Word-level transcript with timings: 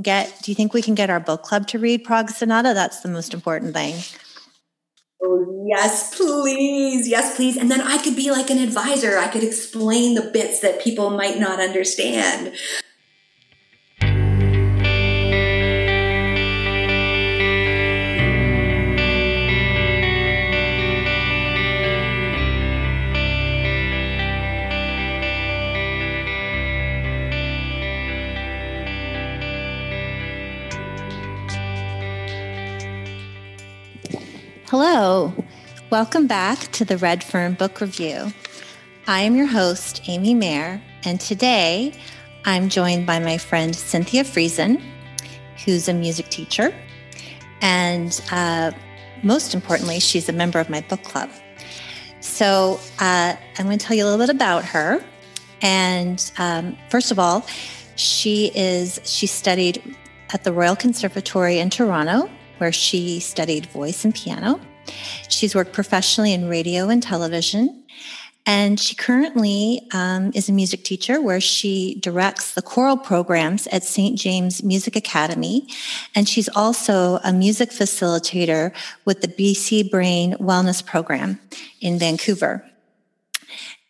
get 0.00 0.42
do 0.42 0.50
you 0.50 0.54
think 0.54 0.74
we 0.74 0.82
can 0.82 0.94
get 0.94 1.10
our 1.10 1.20
book 1.20 1.42
club 1.42 1.66
to 1.68 1.78
read 1.78 2.04
Prague 2.04 2.30
Sonata? 2.30 2.74
That's 2.74 3.00
the 3.00 3.08
most 3.08 3.34
important 3.34 3.74
thing. 3.74 3.94
Oh, 5.22 5.64
yes, 5.66 6.14
please. 6.14 7.08
Yes, 7.08 7.36
please. 7.36 7.56
And 7.56 7.70
then 7.70 7.80
I 7.80 7.98
could 7.98 8.14
be 8.14 8.30
like 8.30 8.50
an 8.50 8.58
advisor. 8.58 9.18
I 9.18 9.28
could 9.28 9.42
explain 9.42 10.14
the 10.14 10.30
bits 10.30 10.60
that 10.60 10.80
people 10.80 11.10
might 11.10 11.38
not 11.38 11.58
understand. 11.58 12.54
Hello, 34.78 35.32
welcome 35.88 36.26
back 36.26 36.58
to 36.72 36.84
the 36.84 36.98
Red 36.98 37.24
Fern 37.24 37.54
Book 37.54 37.80
Review. 37.80 38.30
I 39.06 39.22
am 39.22 39.34
your 39.34 39.46
host, 39.46 40.02
Amy 40.06 40.34
Mayer, 40.34 40.82
and 41.02 41.18
today 41.18 41.94
I'm 42.44 42.68
joined 42.68 43.06
by 43.06 43.18
my 43.18 43.38
friend 43.38 43.74
Cynthia 43.74 44.22
Friesen, 44.22 44.82
who's 45.64 45.88
a 45.88 45.94
music 45.94 46.28
teacher. 46.28 46.74
And 47.62 48.20
uh, 48.30 48.72
most 49.22 49.54
importantly, 49.54 49.98
she's 49.98 50.28
a 50.28 50.34
member 50.34 50.60
of 50.60 50.68
my 50.68 50.82
book 50.82 51.02
club. 51.04 51.30
So 52.20 52.78
uh, 53.00 53.34
I'm 53.58 53.64
going 53.64 53.78
to 53.78 53.86
tell 53.86 53.96
you 53.96 54.04
a 54.04 54.08
little 54.10 54.26
bit 54.26 54.28
about 54.28 54.62
her. 54.66 55.02
And 55.62 56.30
um, 56.36 56.76
first 56.90 57.10
of 57.10 57.18
all, 57.18 57.46
she 57.94 58.52
is 58.54 59.00
she 59.04 59.26
studied 59.26 59.96
at 60.34 60.44
the 60.44 60.52
Royal 60.52 60.76
Conservatory 60.76 61.60
in 61.60 61.70
Toronto 61.70 62.28
where 62.58 62.72
she 62.72 63.20
studied 63.20 63.66
voice 63.66 64.04
and 64.04 64.14
piano. 64.14 64.60
She's 65.28 65.54
worked 65.54 65.72
professionally 65.72 66.32
in 66.32 66.48
radio 66.48 66.88
and 66.88 67.02
television. 67.02 67.82
And 68.48 68.78
she 68.78 68.94
currently 68.94 69.82
um, 69.92 70.30
is 70.32 70.48
a 70.48 70.52
music 70.52 70.84
teacher 70.84 71.20
where 71.20 71.40
she 71.40 71.96
directs 71.96 72.54
the 72.54 72.62
choral 72.62 72.96
programs 72.96 73.66
at 73.68 73.82
St. 73.82 74.16
James 74.16 74.62
Music 74.62 74.94
Academy. 74.94 75.66
And 76.14 76.28
she's 76.28 76.48
also 76.50 77.18
a 77.24 77.32
music 77.32 77.70
facilitator 77.70 78.72
with 79.04 79.20
the 79.20 79.28
BC 79.28 79.90
Brain 79.90 80.34
Wellness 80.34 80.84
Program 80.84 81.40
in 81.80 81.98
Vancouver. 81.98 82.64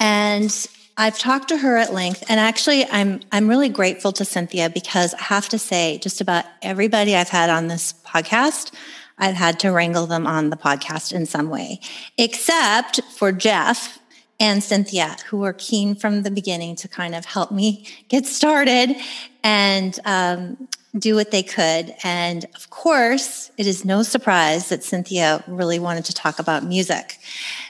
And 0.01 0.51
I've 0.99 1.19
talked 1.19 1.49
to 1.49 1.59
her 1.59 1.77
at 1.77 1.93
length, 1.93 2.25
and 2.29 2.41
actually, 2.41 2.87
I'm 2.87 3.21
I'm 3.31 3.49
really 3.49 3.69
grateful 3.69 4.13
to 4.13 4.25
Cynthia 4.25 4.71
because 4.71 5.13
I 5.15 5.23
have 5.23 5.49
to 5.51 5.59
say, 5.59 5.99
just 5.99 6.21
about 6.21 6.47
everybody 6.63 7.15
I've 7.15 7.29
had 7.29 7.51
on 7.51 7.69
this 7.69 7.93
podcast, 8.05 8.73
I've 9.19 9.35
had 9.35 9.61
to 9.61 9.71
wrangle 9.71 10.07
them 10.07 10.27
on 10.27 10.49
the 10.51 10.57
podcast 10.57 11.13
in 11.13 11.27
some 11.27 11.51
way, 11.51 11.81
except 12.17 13.03
for 13.13 13.31
Jeff 13.31 13.99
and 14.41 14.63
Cynthia, 14.63 15.17
who 15.29 15.39
were 15.39 15.53
keen 15.53 15.95
from 15.95 16.23
the 16.23 16.31
beginning 16.31 16.77
to 16.77 16.89
kind 16.89 17.15
of 17.15 17.25
help 17.25 17.51
me 17.51 17.87
get 18.09 18.27
started 18.27 18.97
and 19.43 19.99
um, 20.05 20.69
do 20.99 21.15
what 21.15 21.31
they 21.31 21.43
could. 21.43 21.95
And 22.05 22.45
of 22.55 22.71
course, 22.71 23.51
it 23.57 23.67
is 23.67 23.85
no 23.85 24.03
surprise 24.03 24.69
that 24.69 24.83
Cynthia 24.83 25.43
really 25.47 25.79
wanted 25.79 26.05
to 26.07 26.15
talk 26.15 26.39
about 26.39 26.65
music. 26.65 27.19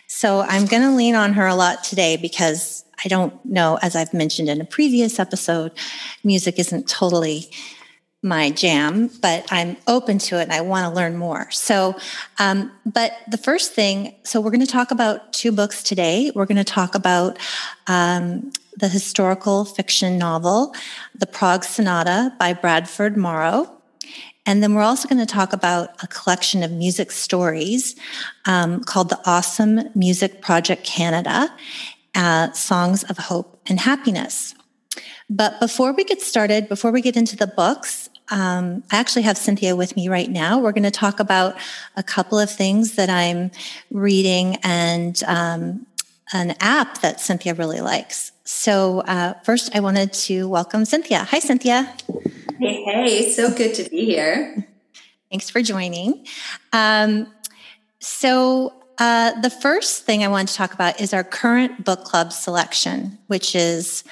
So 0.07 0.41
I'm 0.41 0.67
going 0.67 0.83
to 0.83 0.95
lean 0.95 1.15
on 1.15 1.35
her 1.35 1.47
a 1.47 1.55
lot 1.55 1.85
today 1.85 2.17
because 2.17 2.85
I 3.05 3.09
don't 3.09 3.45
know, 3.45 3.79
as 3.83 3.95
I've 3.95 4.15
mentioned 4.15 4.49
in 4.49 4.61
a 4.61 4.65
previous 4.65 5.19
episode, 5.19 5.73
music 6.25 6.59
isn't 6.59 6.89
totally 6.89 7.51
my 8.23 8.51
jam, 8.51 9.09
but 9.21 9.47
I'm 9.51 9.77
open 9.87 10.19
to 10.19 10.41
it 10.41 10.45
and 10.45 10.53
I 10.53 10.61
want 10.61 10.85
to 10.85 10.95
learn 10.95 11.17
more. 11.17 11.51
So, 11.51 11.95
um, 12.39 12.73
but 12.85 13.13
the 13.29 13.39
first 13.39 13.73
thing, 13.73 14.15
so 14.25 14.41
we're 14.41 14.51
going 14.51 14.61
to 14.61 14.67
talk 14.67 14.91
about 14.91 15.33
two 15.33 15.53
books 15.53 15.83
today. 15.83 16.33
We're 16.35 16.47
going 16.47 16.57
to 16.57 16.65
talk 16.65 16.95
about 16.95 17.39
um, 17.87 18.53
the 18.77 18.89
historical 18.89 19.65
fiction 19.65 20.19
novel, 20.19 20.75
The 21.15 21.27
Prague 21.27 21.65
Sonata 21.65 22.35
by 22.39 22.53
Bradford 22.53 23.17
Morrow. 23.17 23.71
And 24.45 24.63
then 24.63 24.75
we're 24.75 24.83
also 24.83 25.09
going 25.09 25.25
to 25.25 25.27
talk 25.27 25.53
about 25.53 26.03
a 26.03 26.07
collection 26.07 26.63
of 26.63 26.71
music 26.71 27.11
stories 27.11 27.97
um, 28.45 28.83
called 28.83 29.09
the 29.09 29.21
Awesome 29.25 29.81
Music 29.95 30.41
Project 30.41 30.85
Canada 30.85 31.53
uh, 32.17 32.51
songs 32.53 33.05
of 33.05 33.19
hope 33.19 33.61
and 33.67 33.79
happiness. 33.79 34.55
But 35.29 35.61
before 35.61 35.93
we 35.93 36.05
get 36.05 36.23
started, 36.23 36.69
before 36.69 36.91
we 36.91 37.03
get 37.03 37.17
into 37.17 37.37
the 37.37 37.47
books, 37.47 38.09
um, 38.31 38.83
I 38.91 38.97
actually 38.97 39.23
have 39.23 39.37
Cynthia 39.37 39.77
with 39.77 39.95
me 39.97 40.09
right 40.09 40.31
now. 40.31 40.59
We're 40.59 40.73
going 40.73 40.83
to 40.85 40.91
talk 40.91 41.21
about 41.21 41.57
a 41.97 42.03
couple 42.03 42.39
of 42.39 42.51
things 42.51 42.97
that 42.97 43.11
I'm 43.11 43.51
reading 43.91 44.57
and 44.63 45.21
um, 45.25 45.87
an 46.33 46.55
app 46.61 46.99
that 47.03 47.21
Cynthia 47.21 47.55
really 47.55 47.81
likes. 47.81 48.33
So, 48.45 49.01
uh, 49.01 49.35
first, 49.45 49.75
I 49.77 49.81
wanted 49.81 50.13
to 50.13 50.49
welcome 50.49 50.85
Cynthia. 50.85 51.25
Hi, 51.25 51.39
Cynthia. 51.39 51.95
Hey, 52.59 52.83
hey, 52.85 53.31
so 53.31 53.53
good 53.53 53.75
to 53.75 53.91
be 53.91 54.05
here. 54.05 54.67
Thanks 55.31 55.51
for 55.51 55.63
joining. 55.63 56.27
Um, 56.73 57.33
so, 58.01 58.73
uh, 58.99 59.39
the 59.41 59.51
first 59.51 60.05
thing 60.05 60.25
I 60.25 60.29
want 60.29 60.49
to 60.49 60.55
talk 60.55 60.73
about 60.73 61.01
is 61.01 61.13
our 61.13 61.25
current 61.25 61.85
book 61.85 62.05
club 62.05 62.33
selection, 62.33 63.19
which 63.27 63.55
is 63.55 64.05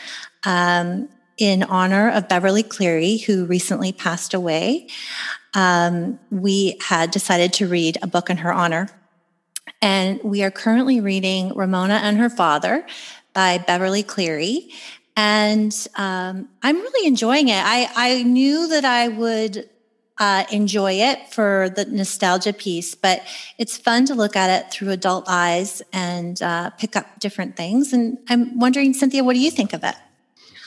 um, 0.44 1.08
in 1.38 1.62
honor 1.62 2.10
of 2.10 2.28
Beverly 2.28 2.62
Cleary, 2.62 3.18
who 3.18 3.46
recently 3.46 3.92
passed 3.92 4.34
away. 4.34 4.88
Um, 5.54 6.18
we 6.30 6.78
had 6.82 7.10
decided 7.10 7.52
to 7.54 7.66
read 7.66 7.98
a 8.02 8.06
book 8.06 8.28
in 8.28 8.38
her 8.38 8.52
honor. 8.52 8.88
And 9.80 10.20
we 10.22 10.42
are 10.42 10.50
currently 10.50 11.00
reading 11.00 11.54
Ramona 11.54 11.94
and 11.94 12.18
Her 12.18 12.30
Father 12.30 12.86
by 13.32 13.58
Beverly 13.58 14.02
Cleary. 14.02 14.70
And 15.16 15.74
um, 15.96 16.48
I'm 16.62 16.76
really 16.76 17.06
enjoying 17.06 17.48
it. 17.48 17.62
I, 17.62 17.88
I 17.94 18.22
knew 18.24 18.68
that 18.68 18.84
I 18.84 19.08
would 19.08 19.68
uh, 20.18 20.44
enjoy 20.50 20.92
it 20.92 21.32
for 21.32 21.68
the 21.74 21.84
nostalgia 21.86 22.52
piece, 22.52 22.94
but 22.94 23.22
it's 23.58 23.76
fun 23.76 24.06
to 24.06 24.14
look 24.14 24.36
at 24.36 24.50
it 24.50 24.70
through 24.70 24.90
adult 24.90 25.24
eyes 25.28 25.82
and 25.92 26.40
uh, 26.40 26.70
pick 26.70 26.94
up 26.94 27.18
different 27.18 27.56
things. 27.56 27.92
And 27.92 28.18
I'm 28.28 28.58
wondering, 28.58 28.94
Cynthia, 28.94 29.24
what 29.24 29.34
do 29.34 29.40
you 29.40 29.50
think 29.50 29.72
of 29.72 29.82
it? 29.82 29.96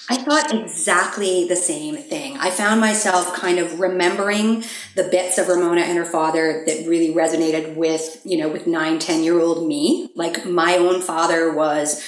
I 0.09 0.15
thought 0.15 0.53
exactly 0.53 1.47
the 1.49 1.57
same 1.57 1.97
thing. 1.97 2.37
I 2.37 2.49
found 2.49 2.79
myself 2.79 3.33
kind 3.35 3.59
of 3.59 3.81
remembering 3.81 4.63
the 4.95 5.03
bits 5.03 5.37
of 5.37 5.49
Ramona 5.49 5.81
and 5.81 5.97
her 5.97 6.05
father 6.05 6.63
that 6.65 6.87
really 6.87 7.13
resonated 7.13 7.75
with, 7.75 8.21
you 8.23 8.37
know, 8.37 8.47
with 8.47 8.67
nine, 8.67 8.99
10 8.99 9.23
year 9.23 9.39
old 9.39 9.67
me. 9.67 10.09
Like 10.15 10.45
my 10.45 10.77
own 10.77 11.01
father 11.01 11.51
was 11.53 12.01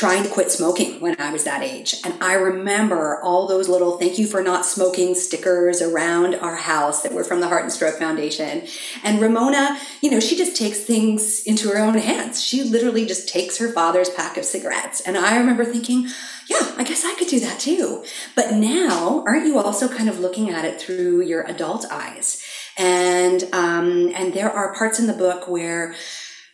trying 0.00 0.22
to 0.22 0.30
quit 0.30 0.50
smoking 0.50 0.98
when 0.98 1.14
I 1.20 1.30
was 1.30 1.44
that 1.44 1.62
age. 1.62 1.94
And 2.06 2.14
I 2.22 2.32
remember 2.32 3.20
all 3.22 3.46
those 3.46 3.68
little 3.68 3.98
thank 3.98 4.18
you 4.18 4.26
for 4.26 4.42
not 4.42 4.64
smoking 4.64 5.14
stickers 5.14 5.82
around 5.82 6.36
our 6.36 6.56
house 6.56 7.02
that 7.02 7.12
were 7.12 7.22
from 7.22 7.40
the 7.40 7.48
Heart 7.48 7.64
and 7.64 7.70
Stroke 7.70 7.98
Foundation. 7.98 8.66
And 9.04 9.20
Ramona, 9.20 9.78
you 10.00 10.10
know, 10.10 10.18
she 10.18 10.38
just 10.38 10.56
takes 10.56 10.80
things 10.80 11.42
into 11.44 11.68
her 11.68 11.78
own 11.78 11.98
hands. 11.98 12.42
She 12.42 12.64
literally 12.64 13.04
just 13.04 13.28
takes 13.28 13.58
her 13.58 13.70
father's 13.74 14.08
pack 14.08 14.38
of 14.38 14.46
cigarettes. 14.46 15.02
And 15.02 15.18
I 15.18 15.36
remember 15.36 15.66
thinking, 15.66 16.08
yeah, 16.48 16.72
I 16.78 16.84
guess 16.84 17.04
I 17.04 17.14
could 17.16 17.28
do 17.28 17.40
that 17.40 17.60
too. 17.60 18.02
But 18.34 18.54
now, 18.54 19.22
aren't 19.26 19.44
you 19.44 19.58
also 19.58 19.86
kind 19.86 20.08
of 20.08 20.18
looking 20.18 20.48
at 20.48 20.64
it 20.64 20.80
through 20.80 21.20
your 21.20 21.42
adult 21.42 21.84
eyes? 21.90 22.42
And 22.78 23.44
um, 23.52 24.10
and 24.14 24.32
there 24.32 24.50
are 24.50 24.74
parts 24.74 24.98
in 24.98 25.06
the 25.06 25.12
book 25.12 25.46
where 25.46 25.94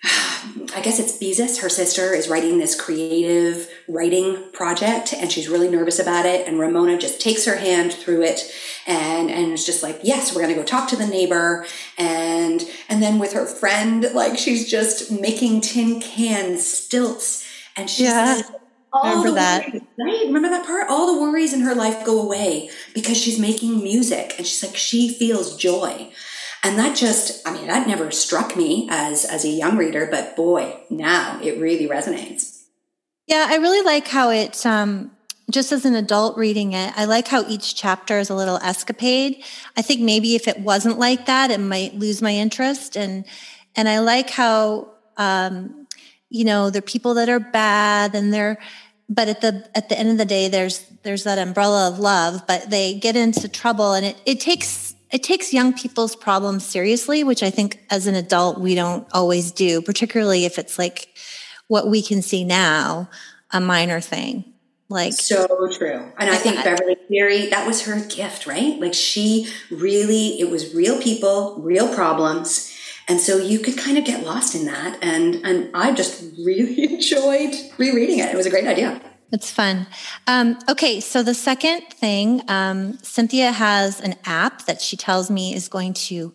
I 0.04 0.80
guess 0.82 0.98
it's 0.98 1.18
Beezus, 1.18 1.60
her 1.62 1.68
sister, 1.68 2.12
is 2.12 2.28
writing 2.28 2.58
this 2.58 2.78
creative 2.78 3.68
writing 3.88 4.50
project 4.52 5.12
and 5.12 5.32
she's 5.32 5.48
really 5.48 5.68
nervous 5.68 5.98
about 5.98 6.26
it. 6.26 6.46
And 6.46 6.58
Ramona 6.58 6.98
just 6.98 7.20
takes 7.20 7.44
her 7.46 7.56
hand 7.56 7.92
through 7.92 8.22
it 8.22 8.52
and, 8.86 9.30
and 9.30 9.52
it's 9.52 9.64
just 9.64 9.82
like, 9.82 10.00
yes, 10.02 10.34
we're 10.34 10.42
going 10.42 10.54
to 10.54 10.60
go 10.60 10.66
talk 10.66 10.88
to 10.90 10.96
the 10.96 11.06
neighbor. 11.06 11.66
And, 11.98 12.62
and 12.88 13.02
then 13.02 13.18
with 13.18 13.32
her 13.32 13.46
friend, 13.46 14.06
like 14.14 14.38
she's 14.38 14.68
just 14.68 15.10
making 15.10 15.62
tin 15.62 16.00
can 16.00 16.58
stilts 16.58 17.48
and 17.76 17.88
she's 17.88 18.06
yeah. 18.06 18.36
says, 18.36 18.52
remember 19.02 19.32
that. 19.32 19.68
Worries, 19.68 19.82
right? 19.98 20.26
Remember 20.26 20.50
that 20.50 20.66
part? 20.66 20.88
All 20.88 21.14
the 21.14 21.20
worries 21.20 21.52
in 21.52 21.60
her 21.60 21.74
life 21.74 22.04
go 22.04 22.20
away 22.20 22.70
because 22.94 23.16
she's 23.16 23.38
making 23.38 23.82
music 23.82 24.34
and 24.36 24.46
she's 24.46 24.62
like, 24.62 24.76
she 24.76 25.08
feels 25.08 25.56
joy. 25.56 26.10
And 26.66 26.76
that 26.80 26.96
just, 26.96 27.46
I 27.46 27.52
mean, 27.52 27.68
that 27.68 27.86
never 27.86 28.10
struck 28.10 28.56
me 28.56 28.88
as, 28.90 29.24
as 29.24 29.44
a 29.44 29.48
young 29.48 29.76
reader, 29.76 30.08
but 30.10 30.34
boy, 30.34 30.76
now 30.90 31.38
it 31.40 31.60
really 31.60 31.86
resonates. 31.86 32.64
Yeah, 33.28 33.46
I 33.48 33.56
really 33.56 33.82
like 33.82 34.08
how 34.08 34.30
it, 34.30 34.66
um, 34.66 35.12
just 35.48 35.70
as 35.70 35.84
an 35.84 35.94
adult 35.94 36.36
reading 36.36 36.72
it, 36.72 36.92
I 36.96 37.04
like 37.04 37.28
how 37.28 37.46
each 37.46 37.76
chapter 37.76 38.18
is 38.18 38.30
a 38.30 38.34
little 38.34 38.56
escapade. 38.56 39.44
I 39.76 39.82
think 39.82 40.00
maybe 40.00 40.34
if 40.34 40.48
it 40.48 40.58
wasn't 40.58 40.98
like 40.98 41.26
that, 41.26 41.52
it 41.52 41.60
might 41.60 41.94
lose 41.94 42.20
my 42.20 42.32
interest. 42.32 42.96
And, 42.96 43.24
and 43.76 43.88
I 43.88 44.00
like 44.00 44.30
how, 44.30 44.88
um, 45.16 45.86
you 46.30 46.44
know, 46.44 46.70
there 46.70 46.80
are 46.80 46.82
people 46.82 47.14
that 47.14 47.28
are 47.28 47.38
bad 47.38 48.16
and 48.16 48.34
they're, 48.34 48.58
but 49.08 49.28
at 49.28 49.40
the 49.40 49.70
at 49.76 49.88
the 49.88 49.96
end 49.96 50.10
of 50.10 50.18
the 50.18 50.24
day 50.24 50.48
there's 50.48 50.84
there's 51.04 51.22
that 51.22 51.38
umbrella 51.38 51.88
of 51.88 52.00
love 52.00 52.42
but 52.48 52.70
they 52.70 52.94
get 52.94 53.14
into 53.14 53.48
trouble 53.48 53.92
and 53.92 54.04
it, 54.04 54.20
it 54.26 54.40
takes 54.40 54.95
it 55.10 55.22
takes 55.22 55.52
young 55.52 55.72
people's 55.72 56.16
problems 56.16 56.64
seriously 56.64 57.24
which 57.24 57.42
i 57.42 57.50
think 57.50 57.80
as 57.90 58.06
an 58.06 58.14
adult 58.14 58.60
we 58.60 58.74
don't 58.74 59.06
always 59.12 59.52
do 59.52 59.80
particularly 59.82 60.44
if 60.44 60.58
it's 60.58 60.78
like 60.78 61.16
what 61.68 61.88
we 61.88 62.02
can 62.02 62.22
see 62.22 62.44
now 62.44 63.08
a 63.52 63.60
minor 63.60 64.00
thing 64.00 64.44
like 64.88 65.12
so 65.12 65.46
true 65.76 66.12
and 66.18 66.30
i 66.30 66.36
think 66.36 66.62
beverly 66.62 66.96
cleary 67.06 67.46
that 67.46 67.66
was 67.66 67.86
her 67.86 68.00
gift 68.06 68.46
right 68.46 68.80
like 68.80 68.94
she 68.94 69.48
really 69.70 70.40
it 70.40 70.50
was 70.50 70.74
real 70.74 71.00
people 71.00 71.56
real 71.60 71.92
problems 71.94 72.72
and 73.08 73.20
so 73.20 73.36
you 73.36 73.60
could 73.60 73.78
kind 73.78 73.98
of 73.98 74.04
get 74.04 74.24
lost 74.24 74.54
in 74.54 74.66
that. 74.66 74.98
And, 75.02 75.36
and 75.46 75.70
I 75.74 75.92
just 75.92 76.22
really 76.44 76.94
enjoyed 76.94 77.54
rereading 77.78 78.18
it. 78.18 78.32
It 78.32 78.36
was 78.36 78.46
a 78.46 78.50
great 78.50 78.66
idea. 78.66 79.00
It's 79.32 79.50
fun. 79.50 79.86
Um, 80.26 80.58
okay, 80.68 81.00
so 81.00 81.22
the 81.22 81.34
second 81.34 81.82
thing, 81.90 82.42
um, 82.48 82.98
Cynthia 83.02 83.50
has 83.50 84.00
an 84.00 84.14
app 84.24 84.66
that 84.66 84.80
she 84.80 84.96
tells 84.96 85.30
me 85.30 85.54
is 85.54 85.68
going 85.68 85.94
to 85.94 86.34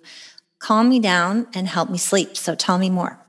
calm 0.60 0.90
me 0.90 1.00
down 1.00 1.48
and 1.54 1.68
help 1.68 1.90
me 1.90 1.98
sleep. 1.98 2.36
So 2.36 2.54
tell 2.54 2.78
me 2.78 2.90
more. 2.90 3.21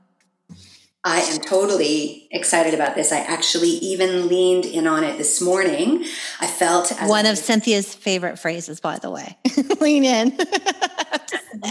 I 1.05 1.19
am 1.19 1.41
totally 1.41 2.29
excited 2.31 2.73
about 2.73 2.95
this. 2.95 3.11
I 3.11 3.19
actually 3.19 3.69
even 3.69 4.29
leaned 4.29 4.63
in 4.63 4.87
on 4.87 5.03
it 5.03 5.17
this 5.17 5.41
morning. 5.41 6.05
I 6.39 6.47
felt 6.47 6.93
one 7.01 7.25
of 7.25 7.37
Cynthia's 7.37 7.93
favorite 7.93 8.39
phrases, 8.39 8.79
by 8.79 8.99
the 8.99 9.09
way. 9.09 9.37
Lean 9.81 10.05
in. 10.05 10.29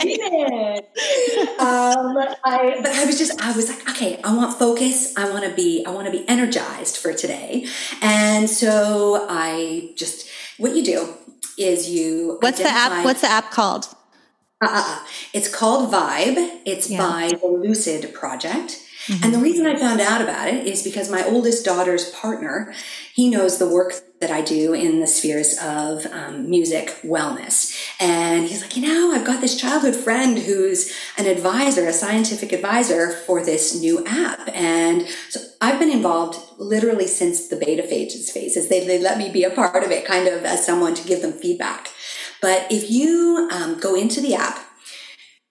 Lean 0.05 0.21
in. 0.21 0.79
Um, 1.59 2.19
I, 2.45 2.79
but 2.83 2.93
I 2.93 3.07
was 3.07 3.19
just, 3.19 3.41
I 3.43 3.57
was 3.57 3.71
like, 3.71 3.89
okay, 3.89 4.21
I 4.23 4.37
want 4.37 4.59
focus. 4.59 5.17
I 5.17 5.31
want 5.31 5.45
to 5.45 5.55
be, 5.55 5.83
I 5.87 5.91
want 5.93 6.07
to 6.07 6.13
be 6.13 6.29
energized 6.29 6.99
for 6.99 7.15
today. 7.15 7.67
And 8.03 8.51
so 8.51 9.27
I 9.31 9.93
just, 9.97 10.29
what 10.59 10.77
you 10.77 10.85
do 10.85 11.15
is 11.59 11.89
you. 11.89 12.37
What's 12.41 12.59
the 12.59 12.69
app? 12.69 13.03
What's 13.03 13.23
the 13.23 13.31
app 13.31 13.51
called? 13.51 13.87
Uh, 14.63 14.67
uh, 14.67 14.85
uh. 14.85 15.07
It's 15.33 15.49
called 15.49 15.91
Vibe. 15.91 16.61
It's 16.67 16.91
yeah. 16.91 16.99
by 16.99 17.33
the 17.41 17.47
Lucid 17.47 18.13
Project. 18.13 18.79
Mm-hmm. 19.07 19.25
And 19.25 19.35
the 19.35 19.39
reason 19.39 19.67
I 19.67 19.77
found 19.77 20.01
out 20.01 20.21
about 20.21 20.49
it 20.49 20.67
is 20.67 20.83
because 20.83 21.11
my 21.11 21.25
oldest 21.25 21.65
daughter's 21.65 22.11
partner, 22.11 22.73
he 23.13 23.29
knows 23.29 23.59
the 23.59 23.69
work 23.69 23.95
that 24.21 24.31
I 24.31 24.41
do 24.41 24.73
in 24.73 25.01
the 25.01 25.09
spheres 25.09 25.59
of 25.61 26.07
um, 26.07 26.49
music 26.49 27.01
wellness. 27.03 27.77
And 27.99 28.47
he's 28.47 28.63
like, 28.63 28.77
you 28.77 28.83
know, 28.87 29.13
I've 29.13 29.27
got 29.27 29.41
this 29.41 29.61
childhood 29.61 29.97
friend 29.97 30.39
who's 30.39 30.97
an 31.19 31.27
advisor, 31.27 31.87
a 31.89 31.93
scientific 31.93 32.53
advisor 32.53 33.11
for 33.11 33.45
this 33.45 33.81
new 33.81 34.07
app. 34.07 34.49
And 34.55 35.09
so 35.29 35.41
I've 35.61 35.81
been 35.81 35.91
involved 35.91 36.39
literally 36.59 37.09
since 37.09 37.49
the 37.49 37.57
beta 37.57 37.83
phases 37.83 38.31
phases. 38.31 38.69
They, 38.69 38.87
they 38.87 39.01
let 39.01 39.19
me 39.19 39.31
be 39.31 39.43
a 39.43 39.51
part 39.51 39.83
of 39.83 39.91
it 39.91 40.05
kind 40.05 40.29
of 40.29 40.45
as 40.45 40.65
someone 40.65 40.95
to 40.95 41.07
give 41.07 41.23
them 41.23 41.33
feedback. 41.33 41.89
But 42.41 42.67
if 42.71 42.91
you 42.91 43.49
um, 43.53 43.81
go 43.81 43.97
into 43.97 44.21
the 44.21 44.37
app, 44.37 44.61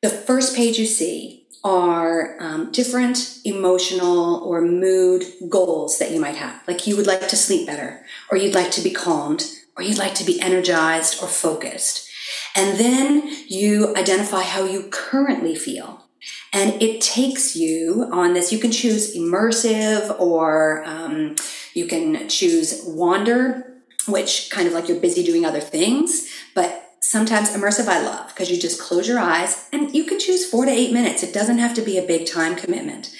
the 0.01 0.09
first 0.09 0.55
page 0.55 0.79
you 0.79 0.85
see 0.85 1.40
are 1.63 2.35
um, 2.39 2.71
different 2.71 3.39
emotional 3.45 4.37
or 4.43 4.61
mood 4.61 5.23
goals 5.49 5.99
that 5.99 6.11
you 6.11 6.19
might 6.19 6.35
have. 6.35 6.61
Like 6.67 6.87
you 6.87 6.97
would 6.97 7.07
like 7.07 7.27
to 7.29 7.35
sleep 7.35 7.67
better, 7.67 8.03
or 8.29 8.37
you'd 8.37 8.55
like 8.55 8.71
to 8.71 8.81
be 8.81 8.91
calmed, 8.91 9.45
or 9.77 9.83
you'd 9.83 9.97
like 9.97 10.15
to 10.15 10.25
be 10.25 10.41
energized 10.41 11.21
or 11.21 11.27
focused. 11.27 12.09
And 12.55 12.77
then 12.77 13.27
you 13.47 13.95
identify 13.95 14.43
how 14.43 14.65
you 14.65 14.87
currently 14.91 15.55
feel. 15.55 16.05
And 16.53 16.81
it 16.81 17.01
takes 17.01 17.55
you 17.55 18.07
on 18.11 18.33
this. 18.33 18.51
You 18.51 18.59
can 18.59 18.71
choose 18.71 19.15
immersive 19.15 20.19
or 20.19 20.83
um, 20.85 21.35
you 21.73 21.87
can 21.87 22.27
choose 22.29 22.83
wander, 22.85 23.81
which 24.07 24.49
kind 24.51 24.67
of 24.67 24.73
like 24.73 24.87
you're 24.87 24.99
busy 24.99 25.23
doing 25.23 25.45
other 25.45 25.61
things, 25.61 26.29
but 26.53 26.90
sometimes 27.01 27.49
immersive 27.49 27.87
I 27.87 28.01
love 28.01 28.27
because 28.29 28.49
you 28.49 28.59
just 28.59 28.81
close 28.81 29.07
your 29.07 29.19
eyes 29.19 29.67
and 29.73 29.93
you 29.93 30.05
can 30.05 30.19
choose 30.19 30.49
four 30.49 30.65
to 30.65 30.71
eight 30.71 30.93
minutes. 30.93 31.23
It 31.23 31.33
doesn't 31.33 31.57
have 31.57 31.73
to 31.75 31.81
be 31.81 31.97
a 31.97 32.05
big 32.05 32.27
time 32.27 32.55
commitment. 32.55 33.13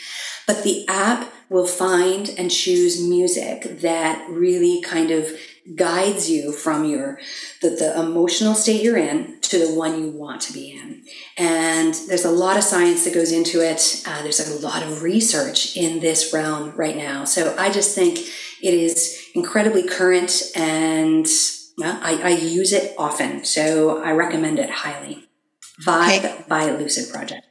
But 0.48 0.64
the 0.64 0.88
app 0.88 1.32
will 1.50 1.68
find 1.68 2.30
and 2.38 2.50
choose 2.50 3.06
music 3.06 3.82
that 3.82 4.26
really 4.30 4.82
kind 4.82 5.12
of 5.12 5.30
guides 5.76 6.30
you 6.30 6.52
from 6.52 6.86
your 6.86 7.20
the, 7.62 7.70
the 7.70 8.00
emotional 8.00 8.56
state 8.56 8.82
you're 8.82 8.98
in 8.98 9.40
to 9.42 9.60
the 9.60 9.76
one 9.76 10.02
you 10.02 10.10
want 10.10 10.42
to 10.42 10.54
be 10.54 10.72
in 10.72 11.04
and 11.38 11.94
there's 12.08 12.26
a 12.26 12.32
lot 12.32 12.58
of 12.58 12.64
science 12.64 13.04
that 13.04 13.14
goes 13.14 13.32
into 13.32 13.62
it 13.64 14.02
uh, 14.08 14.24
there's 14.24 14.40
a 14.40 14.66
lot 14.66 14.82
of 14.82 15.04
research 15.04 15.78
in 15.78 16.00
this 16.00 16.34
realm 16.34 16.72
right 16.76 16.98
now 16.98 17.24
so 17.24 17.56
i 17.60 17.70
just 17.70 17.94
think 17.94 18.18
it 18.18 18.74
is 18.74 19.24
incredibly 19.36 19.88
current 19.88 20.42
and 20.56 21.28
I, 21.84 22.22
I 22.24 22.30
use 22.30 22.74
it 22.74 22.94
often, 22.98 23.44
so 23.46 24.02
I 24.04 24.12
recommend 24.12 24.60
it 24.60 24.70
highly. 24.70 25.30
Vibe 25.86 26.20
okay. 26.20 26.46
by 26.48 26.72
Lucid 26.72 27.12
Project. 27.12 27.46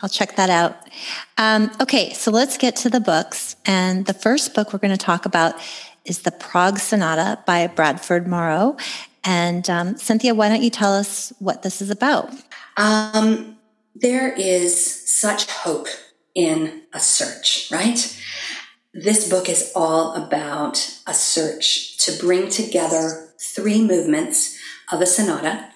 I'll 0.00 0.08
check 0.08 0.36
that 0.36 0.50
out. 0.50 0.76
Um, 1.38 1.70
okay, 1.80 2.12
so 2.12 2.30
let's 2.30 2.56
get 2.56 2.76
to 2.76 2.90
the 2.90 3.00
books. 3.00 3.56
And 3.66 4.06
the 4.06 4.14
first 4.14 4.54
book 4.54 4.72
we're 4.72 4.78
going 4.78 4.96
to 4.96 5.04
talk 5.04 5.26
about 5.26 5.54
is 6.04 6.20
The 6.20 6.30
Prague 6.30 6.78
Sonata 6.78 7.42
by 7.46 7.66
Bradford 7.66 8.28
Morrow. 8.28 8.76
And 9.24 9.68
um, 9.68 9.96
Cynthia, 9.96 10.34
why 10.34 10.48
don't 10.48 10.62
you 10.62 10.70
tell 10.70 10.94
us 10.94 11.32
what 11.38 11.62
this 11.62 11.82
is 11.82 11.90
about? 11.90 12.32
Um, 12.76 13.58
there 13.94 14.32
is 14.32 15.10
such 15.10 15.50
hope 15.50 15.88
in 16.34 16.82
a 16.92 17.00
search, 17.00 17.68
right? 17.70 18.20
This 18.94 19.28
book 19.28 19.48
is 19.48 19.72
all 19.74 20.14
about 20.14 20.98
a 21.06 21.14
search 21.14 21.98
to 21.98 22.12
bring 22.18 22.48
together 22.48 23.31
three 23.42 23.82
movements 23.82 24.56
of 24.92 25.00
a 25.00 25.06
sonata 25.06 25.68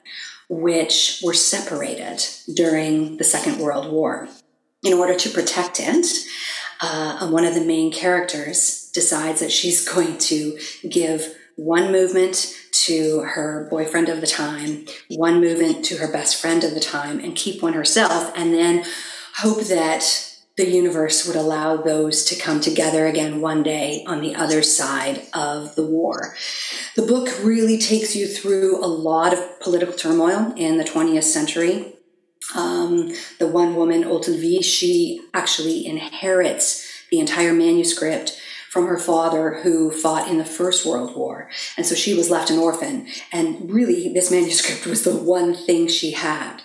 which 0.49 1.21
were 1.25 1.35
separated 1.35 2.25
during 2.55 3.17
the 3.17 3.25
Second 3.25 3.59
World 3.59 3.91
War. 3.91 4.29
In 4.83 4.93
order 4.93 5.15
to 5.17 5.31
protect 5.31 5.81
it, 5.81 6.07
uh, 6.81 7.29
one 7.29 7.45
of 7.45 7.55
the 7.55 7.65
main 7.65 7.91
characters 7.93 8.91
decides 8.95 9.41
that 9.41 9.51
she's 9.51 9.89
going 9.93 10.19
to 10.19 10.59
give 10.89 11.35
one 11.57 11.91
movement 11.91 12.55
to 12.71 13.21
her 13.21 13.67
boyfriend 13.71 14.09
of 14.09 14.21
the 14.21 14.27
time, 14.27 14.85
one 15.09 15.41
movement 15.41 15.85
to 15.87 15.97
her 15.97 16.13
best 16.13 16.41
friend 16.41 16.63
of 16.63 16.75
the 16.75 16.81
time, 16.81 17.19
and 17.19 17.35
keep 17.35 17.63
one 17.63 17.73
herself, 17.73 18.31
and 18.37 18.53
then 18.53 18.85
hope 19.37 19.63
that 19.65 20.26
the 20.57 20.67
universe 20.67 21.27
would 21.27 21.37
allow 21.37 21.77
those 21.77 22.25
to 22.25 22.41
come 22.41 22.61
together 22.61 23.07
again 23.07 23.41
one 23.41 23.63
day 23.63 24.03
on 24.07 24.23
the 24.23 24.35
other 24.35 24.63
side 24.63 25.23
of 25.35 25.75
the 25.75 25.85
war. 25.85 26.35
The 26.95 27.03
book 27.03 27.29
really 27.43 27.79
takes 27.79 28.17
you 28.17 28.27
through 28.27 28.83
a 28.83 28.87
lot 28.87 29.35
of 29.35 29.61
political 29.61 29.95
turmoil 29.95 30.55
in 30.57 30.79
the 30.79 30.85
20th 30.85 31.25
century. 31.25 31.95
Um, 32.55 33.13
the 33.39 33.49
one 33.49 33.75
woman, 33.75 34.05
Otýlie, 34.05 34.65
she 34.65 35.21
actually 35.35 35.87
inherits 35.87 36.87
the 37.11 37.21
entire 37.21 37.53
manuscript 37.53 38.41
from 38.71 38.87
her 38.87 38.99
father 38.99 39.61
who 39.63 39.91
fought 39.91 40.29
in 40.29 40.39
the 40.39 40.45
First 40.45 40.85
World 40.85 41.17
War. 41.17 41.49
And 41.79 41.87
so 41.87 41.95
she 41.95 42.13
was 42.13 42.31
left 42.31 42.51
an 42.51 42.59
orphan. 42.59 43.09
And 43.33 43.71
really, 43.71 44.13
this 44.13 44.31
manuscript 44.31 44.87
was 44.87 45.03
the 45.03 45.17
one 45.17 45.55
thing 45.55 45.89
she 45.89 46.11
had. 46.11 46.61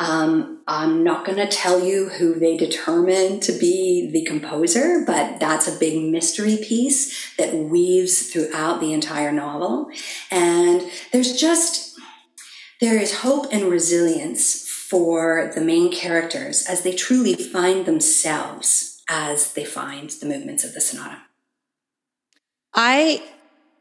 Um, 0.00 0.62
I'm 0.66 1.04
not 1.04 1.26
going 1.26 1.36
to 1.36 1.46
tell 1.46 1.84
you 1.84 2.08
who 2.08 2.38
they 2.40 2.56
determined 2.56 3.42
to 3.42 3.52
be 3.52 4.10
the 4.10 4.24
composer, 4.24 5.04
but 5.06 5.38
that's 5.38 5.68
a 5.68 5.78
big 5.78 6.10
mystery 6.10 6.56
piece 6.56 7.34
that 7.36 7.54
weaves 7.54 8.32
throughout 8.32 8.80
the 8.80 8.94
entire 8.94 9.30
novel. 9.30 9.90
And 10.30 10.90
there's 11.12 11.38
just, 11.38 11.98
there 12.80 12.98
is 12.98 13.18
hope 13.18 13.52
and 13.52 13.64
resilience 13.64 14.66
for 14.66 15.52
the 15.54 15.60
main 15.60 15.92
characters 15.92 16.66
as 16.66 16.82
they 16.82 16.92
truly 16.92 17.34
find 17.34 17.84
themselves 17.84 19.02
as 19.06 19.52
they 19.52 19.64
find 19.64 20.08
the 20.10 20.26
movements 20.26 20.64
of 20.64 20.72
the 20.72 20.80
sonata. 20.80 21.18
I, 22.72 23.22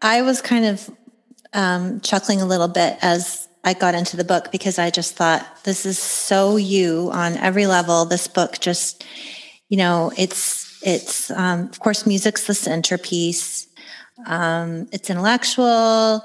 I 0.01 0.21
was 0.23 0.41
kind 0.41 0.65
of 0.65 0.89
um, 1.53 2.01
chuckling 2.01 2.41
a 2.41 2.45
little 2.45 2.67
bit 2.67 2.97
as 3.01 3.48
I 3.63 3.73
got 3.73 3.95
into 3.95 4.17
the 4.17 4.23
book 4.23 4.51
because 4.51 4.79
I 4.79 4.89
just 4.89 5.15
thought 5.15 5.63
this 5.63 5.85
is 5.85 5.99
so 5.99 6.55
you 6.55 7.09
on 7.11 7.35
every 7.37 7.67
level. 7.67 8.05
This 8.05 8.27
book 8.27 8.59
just, 8.59 9.03
you 9.67 9.77
know, 9.77 10.11
it's 10.17 10.81
it's 10.81 11.29
um, 11.31 11.61
of 11.69 11.79
course 11.79 12.05
music's 12.05 12.47
the 12.47 12.53
centerpiece. 12.53 13.67
Um, 14.25 14.87
it's 14.91 15.09
intellectual. 15.09 16.23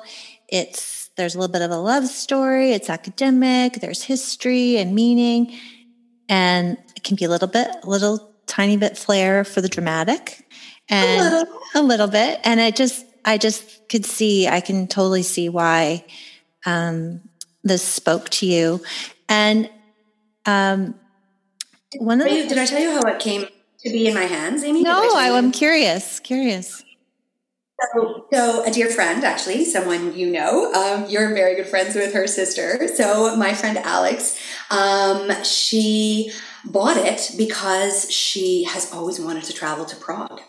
It's 0.48 1.10
there's 1.16 1.34
a 1.34 1.38
little 1.38 1.52
bit 1.52 1.62
of 1.62 1.70
a 1.70 1.76
love 1.76 2.06
story. 2.06 2.72
It's 2.72 2.90
academic. 2.90 3.74
There's 3.74 4.02
history 4.02 4.76
and 4.76 4.94
meaning, 4.94 5.56
and 6.28 6.78
it 6.96 7.04
can 7.04 7.16
be 7.16 7.24
a 7.24 7.28
little 7.28 7.48
bit, 7.48 7.68
a 7.82 7.88
little 7.88 8.32
tiny 8.46 8.76
bit 8.76 8.96
flair 8.98 9.44
for 9.44 9.60
the 9.60 9.68
dramatic, 9.68 10.46
and 10.88 11.20
a 11.20 11.24
little, 11.24 11.54
a 11.74 11.82
little 11.82 12.08
bit. 12.08 12.40
And 12.44 12.60
I 12.60 12.70
just, 12.70 13.06
I 13.24 13.38
just 13.38 13.88
could 13.88 14.04
see, 14.04 14.48
I 14.48 14.60
can 14.60 14.86
totally 14.86 15.22
see 15.22 15.48
why 15.48 16.04
um, 16.66 17.20
this 17.62 17.82
spoke 17.82 18.28
to 18.30 18.46
you. 18.46 18.82
And 19.28 19.70
um, 20.46 20.94
one 21.96 22.20
of 22.20 22.28
the, 22.28 22.46
did 22.46 22.58
I 22.58 22.66
tell 22.66 22.80
you 22.80 22.90
how 22.90 23.02
it 23.08 23.20
came 23.20 23.46
to 23.80 23.90
be 23.90 24.06
in 24.06 24.14
my 24.14 24.24
hands, 24.24 24.62
Amy? 24.64 24.82
No, 24.82 25.10
I, 25.14 25.28
am 25.28 25.52
curious. 25.52 26.20
Curious. 26.20 26.84
So, 27.92 28.26
so, 28.32 28.64
a 28.64 28.70
dear 28.70 28.88
friend, 28.88 29.24
actually, 29.24 29.64
someone 29.64 30.16
you 30.16 30.30
know, 30.30 30.72
um, 30.72 31.06
you're 31.08 31.34
very 31.34 31.56
good 31.56 31.66
friends 31.66 31.94
with 31.94 32.14
her 32.14 32.26
sister. 32.26 32.88
So 32.88 33.36
my 33.36 33.52
friend 33.52 33.78
Alex, 33.78 34.40
um, 34.70 35.30
she 35.42 36.30
bought 36.64 36.96
it 36.96 37.32
because 37.36 38.10
she 38.10 38.64
has 38.64 38.92
always 38.92 39.20
wanted 39.20 39.44
to 39.44 39.52
travel 39.52 39.84
to 39.86 39.96
Prague, 39.96 40.40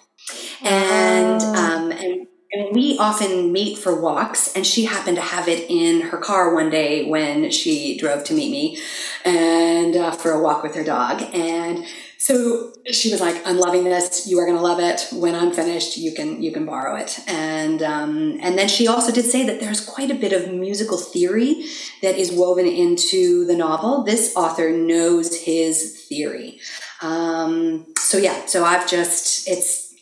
and 0.62 1.41
oh. 1.41 1.55
um, 1.55 1.91
and 1.91 2.27
and 2.55 2.74
we 2.74 2.97
often 2.97 3.51
meet 3.51 3.77
for 3.77 4.00
walks 4.00 4.55
and 4.55 4.65
she 4.65 4.85
happened 4.85 5.17
to 5.17 5.21
have 5.21 5.50
it 5.50 5.69
in 5.69 6.01
her 6.01 6.17
car 6.17 6.53
one 6.53 6.69
day 6.69 7.09
when 7.09 7.51
she 7.51 7.97
drove 7.97 8.24
to 8.24 8.33
meet 8.33 8.50
me 8.50 8.81
and 9.25 9.95
uh, 9.95 10.12
for 10.12 10.31
a 10.31 10.41
walk 10.41 10.63
with 10.63 10.74
her 10.75 10.83
dog. 10.83 11.21
And 11.33 11.85
so 12.17 12.71
she 12.89 13.12
was 13.12 13.19
like 13.19 13.45
i'm 13.45 13.57
loving 13.57 13.83
this. 13.83 14.25
You 14.25 14.39
are 14.39 14.45
going 14.45 14.57
to 14.57 14.63
love 14.63 14.79
it. 14.79 15.05
When 15.12 15.35
i'm 15.35 15.51
finished 15.51 15.97
you 15.97 16.13
can 16.13 16.41
you 16.41 16.53
can 16.53 16.65
borrow 16.65 16.95
it. 16.95 17.19
And 17.27 17.83
um, 17.83 18.39
and 18.41 18.57
then 18.57 18.69
she 18.69 18.88
also 18.88 19.12
did 19.12 19.25
say 19.25 19.45
that 19.45 19.59
there's 19.59 19.85
quite 19.85 20.09
a 20.09 20.15
bit 20.15 20.31
of 20.31 20.53
musical 20.53 20.97
theory 20.97 21.65
that 22.01 22.15
is 22.17 22.31
woven 22.31 22.67
into 22.67 23.45
the 23.45 23.55
novel. 23.57 24.03
This 24.03 24.33
author 24.35 24.69
knows 24.71 25.41
his 25.43 26.05
theory. 26.07 26.62
Um, 27.01 27.85
so 27.97 28.17
yeah 28.17 28.45
so 28.45 28.63
i've 28.63 28.88
just 28.88 29.47
it's 29.50 29.93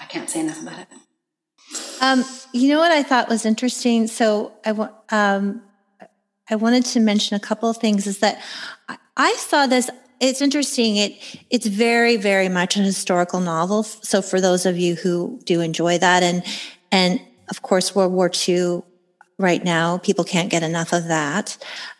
i 0.00 0.04
can't 0.06 0.28
say 0.28 0.40
enough 0.40 0.60
about 0.60 0.80
it 0.80 0.88
um, 2.00 2.24
you 2.52 2.68
know 2.68 2.78
what 2.78 2.92
I 2.92 3.02
thought 3.02 3.28
was 3.28 3.44
interesting? 3.44 4.06
So 4.06 4.52
I 4.64 4.72
want 4.72 4.92
um, 5.10 5.62
I 6.48 6.56
wanted 6.56 6.84
to 6.86 7.00
mention 7.00 7.36
a 7.36 7.40
couple 7.40 7.70
of 7.70 7.76
things. 7.76 8.06
Is 8.06 8.18
that 8.18 8.40
I 9.16 9.34
saw 9.34 9.66
this. 9.66 9.90
It's 10.18 10.42
interesting. 10.42 10.96
It 10.96 11.20
it's 11.50 11.66
very 11.66 12.16
very 12.16 12.48
much 12.48 12.76
a 12.76 12.80
historical 12.80 13.40
novel. 13.40 13.82
So 13.82 14.22
for 14.22 14.40
those 14.40 14.66
of 14.66 14.78
you 14.78 14.94
who 14.96 15.40
do 15.44 15.60
enjoy 15.60 15.98
that, 15.98 16.22
and 16.22 16.42
and 16.90 17.20
of 17.48 17.62
course 17.62 17.94
World 17.94 18.12
War 18.12 18.30
II 18.48 18.82
right 19.38 19.64
now, 19.64 19.98
people 19.98 20.24
can't 20.24 20.50
get 20.50 20.62
enough 20.62 20.92
of 20.92 21.04
that. 21.08 21.56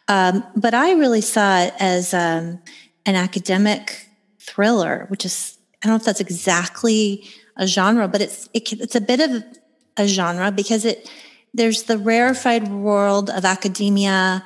Um, 0.09 0.45
but 0.57 0.75
I 0.75 0.93
really 0.93 1.21
saw 1.21 1.61
it 1.61 1.75
as 1.79 2.13
um, 2.13 2.61
an 3.07 3.15
academic 3.15 4.09
thriller, 4.41 5.07
which 5.09 5.25
is 5.25 5.57
I 5.83 5.87
don't 5.87 5.93
know 5.93 5.97
if 5.97 6.05
that's 6.05 6.21
exactly 6.21 7.25
a 7.57 7.67
genre, 7.67 8.09
but 8.09 8.21
it's 8.21 8.49
it, 8.53 8.73
it's 8.73 8.97
a 8.97 9.01
bit 9.01 9.21
of 9.21 9.45
a 10.01 10.09
genre 10.09 10.51
because 10.51 10.85
it 10.85 11.09
there's 11.53 11.85
the 11.85 11.99
rarefied 11.99 12.69
world 12.69 13.29
of 13.31 13.45
academia 13.45 14.45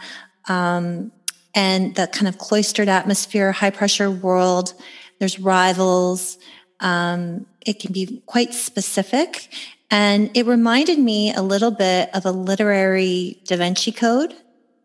um, 0.49 1.13
and 1.55 1.95
the 1.95 2.07
kind 2.07 2.29
of 2.29 2.39
cloistered 2.39 2.89
atmosphere, 2.89 3.53
high 3.53 3.71
pressure 3.71 4.11
world. 4.11 4.75
There's 5.19 5.39
rivals. 5.39 6.39
Um, 6.81 7.47
it 7.65 7.79
can 7.81 7.93
be 7.93 8.23
quite 8.27 8.55
specific. 8.55 9.49
And 9.91 10.31
it 10.35 10.47
reminded 10.47 10.99
me 10.99 11.33
a 11.33 11.43
little 11.43 11.71
bit 11.71 12.11
of 12.15 12.27
a 12.27 12.33
literary 12.33 13.41
Da 13.45 13.57
Vinci 13.57 13.93
Code. 13.93 14.35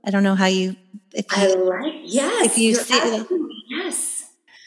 I 0.04 0.12
don't 0.12 0.24
know 0.24 0.36
how 0.36 0.46
you, 0.46 0.76
if 1.14 1.26
you, 1.36 1.44
I 1.44 1.56
like, 1.56 1.94
yes, 2.04 2.46
if 2.46 2.58
you 2.58 2.76
see, 2.76 3.26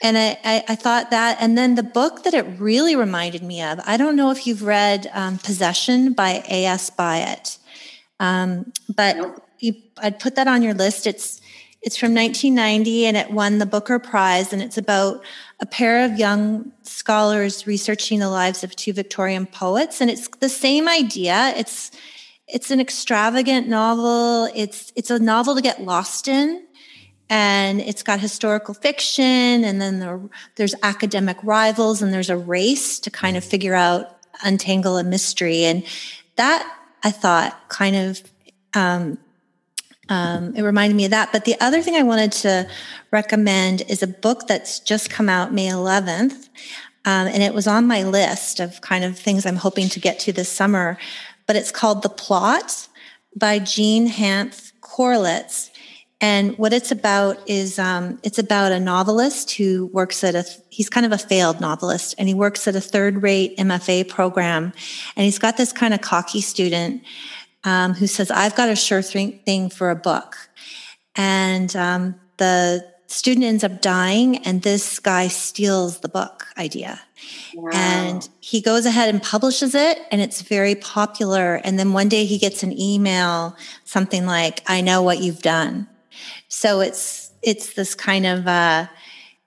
and 0.03 0.19
I, 0.19 0.39
I, 0.45 0.65
I, 0.69 0.75
thought 0.75 1.11
that. 1.11 1.39
And 1.41 1.57
then 1.57 1.77
the 1.77 1.83
book 1.83 2.25
that 2.25 2.35
it 2.35 2.45
really 2.59 2.97
reminded 2.97 3.43
me 3.43 3.63
of, 3.63 3.81
I 3.87 3.97
don't 3.97 4.17
know 4.17 4.31
if 4.31 4.47
you've 4.47 4.63
read 4.63 5.09
um, 5.13 5.39
Possession 5.39 6.13
by 6.13 6.43
A.S. 6.49 6.91
Byatt, 6.91 7.59
um, 8.21 8.73
but 8.95 9.17
you, 9.61 9.75
I'd 9.99 10.19
put 10.19 10.35
that 10.35 10.49
on 10.49 10.63
your 10.63 10.75
list. 10.75 11.07
It's 11.07 11.41
it's 11.83 11.97
from 11.97 12.15
1990 12.15 13.07
and 13.07 13.17
it 13.17 13.33
won 13.33 13.59
the 13.59 13.67
Booker 13.67 13.99
Prize. 13.99 14.53
And 14.53 14.63
it's 14.63 14.79
about 14.79 15.25
a 15.59 15.67
pair 15.67 16.05
of 16.05 16.17
young 16.17 16.71
scholars 16.83 17.67
researching 17.67 18.21
the 18.21 18.31
lives 18.31 18.63
of 18.63 18.77
two 18.77 18.93
Victorian 18.93 19.47
poets. 19.47 20.01
And 20.01 20.09
it's 20.09 20.29
the 20.29 20.49
same 20.49 20.89
idea. 20.89 21.53
It's 21.57 21.91
it's 22.47 22.71
an 22.71 22.81
extravagant 22.81 23.67
novel. 23.67 24.49
It's 24.55 24.93
it's 24.95 25.11
a 25.11 25.19
novel 25.19 25.57
to 25.57 25.63
get 25.63 25.83
lost 25.83 26.29
in 26.29 26.65
and 27.33 27.81
it's 27.81 28.03
got 28.03 28.21
historical 28.21 28.75
fiction 28.75 29.65
and 29.65 29.81
then 29.81 30.01
there, 30.01 30.21
there's 30.57 30.75
academic 30.83 31.39
rivals 31.43 32.03
and 32.03 32.13
there's 32.13 32.29
a 32.29 32.37
race 32.37 33.01
to 33.01 33.11
kind 33.11 33.39
of 33.39 33.43
figure 33.43 33.75
out 33.75 34.19
untangle 34.45 34.99
a 34.99 35.03
mystery. 35.03 35.65
And 35.65 35.83
that 36.37 36.71
i 37.03 37.11
thought 37.11 37.59
kind 37.69 37.97
of 37.97 38.23
um, 38.75 39.17
um, 40.11 40.55
it 40.55 40.63
reminded 40.63 40.95
me 40.95 41.07
of 41.07 41.13
that. 41.13 41.33
But 41.33 41.47
the 41.47 41.59
other 41.59 41.81
thing 41.81 41.95
i 41.95 42.03
wanted 42.03 42.33
to 42.33 42.69
recommend 43.11 43.83
is 43.89 44.03
a 44.03 44.07
book 44.07 44.47
that's 44.47 44.79
just 44.79 45.09
come 45.09 45.31
out 45.31 45.55
may 45.55 45.69
11th 45.69 46.51
um, 47.07 47.29
and 47.29 47.43
it 47.43 47.55
was 47.55 47.67
on 47.67 47.87
my 47.87 48.03
list 48.03 48.61
of 48.61 48.83
kind 48.83 49.05
of 49.05 49.19
things 49.19 49.47
i'm 49.47 49.57
hoping 49.57 49.89
to 49.89 50.01
get 50.01 50.19
to 50.21 50.33
this 50.35 50.51
summer. 50.51 50.99
But 51.47 51.57
it's 51.57 51.73
called 51.73 52.03
the 52.03 52.11
plot 52.11 52.89
by 53.35 53.59
jean 53.59 54.11
hanff 54.11 54.73
korelitz 54.83 55.71
and 56.23 56.57
what 56.57 56.73
it's 56.73 56.93
about 56.93 57.37
is 57.51 57.81
um, 57.81 58.21
it's 58.23 58.39
about 58.39 58.71
a 58.71 58.79
novelist 58.79 59.51
who 59.51 59.87
works 59.87 60.23
at 60.23 60.37
a, 60.37 60.45
he's 60.71 60.89
kind 60.89 61.05
of 61.05 61.11
a 61.11 61.19
failed 61.19 61.61
novelist 61.61 62.15
and 62.17 62.29
he 62.29 62.35
works 62.35 62.69
at 62.69 62.77
a 62.77 62.81
third 62.81 63.25
rate 63.25 63.59
MFA 63.59 64.09
program. 64.09 64.73
And 65.17 65.25
he's 65.25 65.41
got 65.41 65.57
this 65.57 65.73
kind 65.73 65.93
of 65.93 66.01
cocky 66.01 66.41
student 66.41 67.03
um, 67.65 67.95
who 67.95 68.07
says, 68.07 68.31
I've 68.31 68.55
got 68.55 68.69
a 68.69 68.77
sure 68.77 69.03
thing 69.03 69.69
for 69.69 69.91
a 69.91 69.97
book. 69.97 70.37
And 71.17 71.75
um, 71.75 72.15
the 72.37 72.89
student 73.09 73.45
ends 73.45 73.65
up 73.65 73.83
dying 73.83 74.39
and 74.47 74.63
this 74.63 75.01
guy 75.01 75.27
steals 75.27 75.99
the 75.99 76.09
book 76.09 76.47
idea. 76.57 77.01
Wow. 77.57 77.71
And 77.75 78.29
he 78.39 78.61
goes 78.61 78.87
ahead 78.87 79.09
and 79.09 79.21
publishes 79.21 79.75
it 79.75 79.99
and 80.13 80.21
it's 80.21 80.41
very 80.43 80.77
popular. 80.77 81.57
And 81.65 81.81
then 81.81 81.93
one 81.93 82.09
day 82.09 82.27
he 82.27 82.39
gets 82.39 82.63
an 82.63 82.79
email, 82.79 83.57
something 83.85 84.25
like, 84.25 84.63
I 84.69 84.83
know 84.83 85.03
what 85.03 85.19
you've 85.19 85.43
done. 85.43 85.89
So 86.53 86.81
it's 86.81 87.33
it's 87.41 87.73
this 87.73 87.95
kind 87.95 88.27
of 88.27 88.47
uh, 88.47 88.87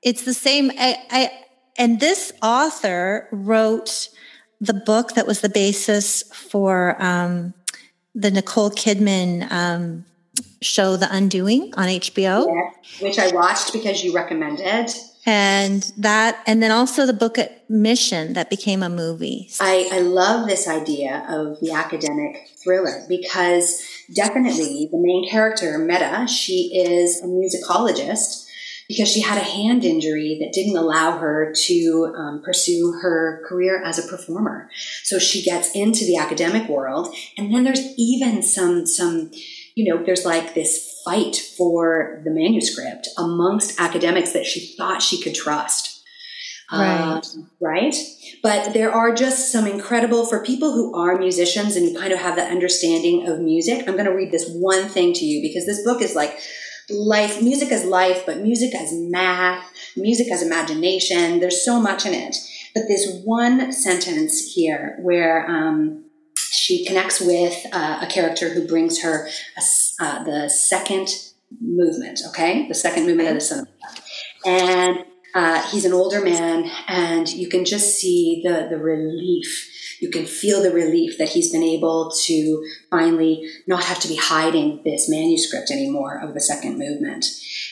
it's 0.01 0.23
the 0.23 0.33
same. 0.33 0.71
I, 0.71 0.97
I 1.11 1.31
and 1.77 1.99
this 1.99 2.33
author 2.41 3.29
wrote 3.31 4.09
the 4.59 4.73
book 4.73 5.13
that 5.13 5.27
was 5.27 5.41
the 5.41 5.49
basis 5.49 6.23
for 6.33 6.99
um, 6.99 7.53
the 8.15 8.31
Nicole 8.31 8.71
Kidman 8.71 9.51
um, 9.51 10.05
show, 10.63 10.97
The 10.97 11.07
Undoing, 11.15 11.73
on 11.77 11.89
HBO, 11.89 12.47
yeah, 12.47 13.07
which 13.07 13.19
I 13.19 13.31
watched 13.35 13.71
because 13.71 14.03
you 14.03 14.11
recommended. 14.11 14.91
And 15.25 15.91
that, 15.97 16.43
and 16.45 16.61
then 16.61 16.71
also 16.71 17.05
the 17.05 17.13
book 17.13 17.37
Admission 17.37 18.33
that 18.33 18.49
became 18.49 18.83
a 18.83 18.89
movie. 18.89 19.49
I, 19.59 19.89
I 19.91 19.99
love 19.99 20.47
this 20.47 20.67
idea 20.67 21.25
of 21.27 21.59
the 21.61 21.71
academic 21.71 22.49
thriller 22.63 23.03
because 23.09 23.81
definitely 24.13 24.87
the 24.91 24.99
main 24.99 25.27
character, 25.27 25.77
Meta, 25.79 26.27
she 26.27 26.71
is 26.75 27.21
a 27.21 27.25
musicologist 27.25 28.45
because 28.87 29.09
she 29.09 29.21
had 29.21 29.37
a 29.37 29.43
hand 29.43 29.83
injury 29.83 30.37
that 30.39 30.53
didn't 30.53 30.77
allow 30.77 31.17
her 31.17 31.51
to 31.53 32.13
um, 32.15 32.41
pursue 32.43 32.99
her 33.01 33.43
career 33.47 33.81
as 33.83 33.97
a 33.97 34.07
performer. 34.07 34.69
So 35.03 35.17
she 35.17 35.41
gets 35.43 35.71
into 35.75 36.05
the 36.05 36.17
academic 36.17 36.69
world, 36.69 37.15
and 37.37 37.53
then 37.53 37.63
there's 37.63 37.93
even 37.97 38.43
some 38.43 38.85
some 38.85 39.31
you 39.73 39.91
know 39.91 40.03
there's 40.03 40.25
like 40.25 40.53
this 40.53 40.94
fight 41.05 41.35
for 41.57 42.21
the 42.25 42.31
manuscript 42.31 43.07
amongst 43.17 43.79
academics 43.79 44.33
that 44.33 44.45
she 44.45 44.75
thought 44.75 45.01
she 45.01 45.21
could 45.21 45.35
trust. 45.35 46.03
Right. 46.71 47.21
Um, 47.23 47.51
right. 47.61 47.95
But 48.41 48.73
there 48.73 48.91
are 48.91 49.13
just 49.13 49.51
some 49.51 49.67
incredible, 49.67 50.25
for 50.25 50.43
people 50.43 50.73
who 50.73 50.95
are 50.99 51.17
musicians 51.17 51.75
and 51.75 51.87
you 51.87 51.97
kind 51.97 52.11
of 52.11 52.19
have 52.19 52.35
that 52.37 52.51
understanding 52.51 53.27
of 53.27 53.39
music. 53.39 53.87
I'm 53.87 53.93
going 53.93 54.05
to 54.05 54.15
read 54.15 54.31
this 54.31 54.49
one 54.49 54.87
thing 54.87 55.13
to 55.13 55.25
you 55.25 55.47
because 55.47 55.67
this 55.67 55.83
book 55.83 56.01
is 56.01 56.15
like 56.15 56.39
life, 56.89 57.41
music 57.41 57.71
as 57.71 57.85
life, 57.85 58.23
but 58.25 58.39
music 58.39 58.73
as 58.73 58.89
math, 58.93 59.71
music 59.95 60.31
as 60.31 60.41
imagination. 60.41 61.39
There's 61.39 61.63
so 61.63 61.79
much 61.79 62.05
in 62.05 62.15
it. 62.15 62.35
But 62.73 62.87
this 62.87 63.21
one 63.23 63.71
sentence 63.71 64.53
here 64.53 64.97
where, 65.01 65.47
um, 65.47 66.05
she 66.51 66.85
connects 66.85 67.21
with 67.21 67.65
uh, 67.71 67.99
a 68.01 68.07
character 68.07 68.49
who 68.49 68.67
brings 68.67 69.01
her 69.01 69.27
a, 69.57 69.61
uh, 69.99 70.23
the 70.23 70.49
second 70.49 71.09
movement, 71.61 72.21
okay? 72.29 72.67
The 72.67 72.73
second 72.73 73.05
movement 73.05 73.29
of 73.29 73.35
the 73.35 73.41
sonata. 73.41 73.69
And 74.45 75.05
uh, 75.33 75.61
he's 75.69 75.85
an 75.85 75.93
older 75.93 76.21
man, 76.21 76.69
and 76.87 77.27
you 77.29 77.49
can 77.49 77.65
just 77.65 77.97
see 77.97 78.41
the, 78.43 78.67
the 78.69 78.77
relief. 78.77 79.71
You 79.99 80.09
can 80.09 80.25
feel 80.25 80.61
the 80.61 80.71
relief 80.71 81.17
that 81.17 81.29
he's 81.29 81.51
been 81.51 81.63
able 81.63 82.11
to 82.23 82.65
finally 82.89 83.49
not 83.67 83.83
have 83.83 83.99
to 83.99 84.07
be 84.07 84.15
hiding 84.15 84.81
this 84.83 85.09
manuscript 85.09 85.71
anymore 85.71 86.19
of 86.21 86.33
the 86.33 86.41
second 86.41 86.77
movement. 86.77 87.25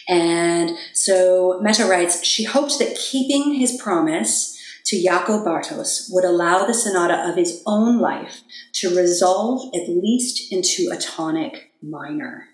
And 0.08 0.77
so 0.94 1.60
Meta 1.62 1.86
writes, 1.86 2.25
she 2.25 2.44
hopes 2.44 2.77
that 2.77 2.98
keeping 2.98 3.56
his 3.56 3.80
promise 3.82 4.58
to 4.86 4.98
Jaco 4.98 5.46
Bartos 5.46 6.08
would 6.12 6.25
allow 6.25 6.65
the 6.65 6.74
sonata 6.74 7.30
of 7.30 7.38
his 7.38 7.62
own 7.65 8.00
life 8.00 8.42
to 8.74 8.96
resolve 8.96 9.74
at 9.74 9.88
least 9.88 10.51
into 10.51 10.89
a 10.92 10.98
tonic 10.98 11.73
minor. 11.84 12.48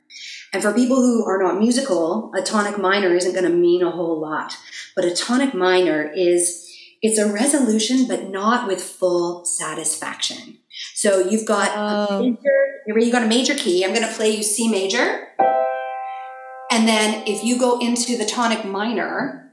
And 0.51 0.61
for 0.61 0.73
people 0.73 0.97
who 0.97 1.25
are 1.25 1.41
not 1.41 1.59
musical, 1.59 2.31
a 2.35 2.41
tonic 2.41 2.77
minor 2.79 3.13
isn't 3.13 3.33
going 3.33 3.49
to 3.49 3.55
mean 3.55 3.83
a 3.83 3.91
whole 3.91 4.19
lot. 4.19 4.57
But 4.95 5.05
a 5.05 5.15
tonic 5.15 5.53
minor 5.53 6.11
is, 6.15 6.65
it's 7.01 7.19
a 7.19 7.31
resolution, 7.31 8.07
but 8.07 8.29
not 8.29 8.67
with 8.67 8.81
full 8.81 9.45
satisfaction. 9.45 10.57
So 10.95 11.19
you've 11.19 11.45
got 11.45 11.71
Oh. 11.75 12.19
a 12.19 12.23
major, 12.23 13.05
you 13.05 13.11
got 13.11 13.23
a 13.23 13.27
major 13.27 13.53
key. 13.55 13.85
I'm 13.85 13.93
going 13.93 14.07
to 14.07 14.13
play 14.13 14.35
you 14.35 14.43
C 14.43 14.67
major. 14.69 15.27
And 16.71 16.87
then 16.87 17.23
if 17.27 17.43
you 17.43 17.57
go 17.57 17.79
into 17.79 18.17
the 18.17 18.25
tonic 18.25 18.63
minor, 18.65 19.48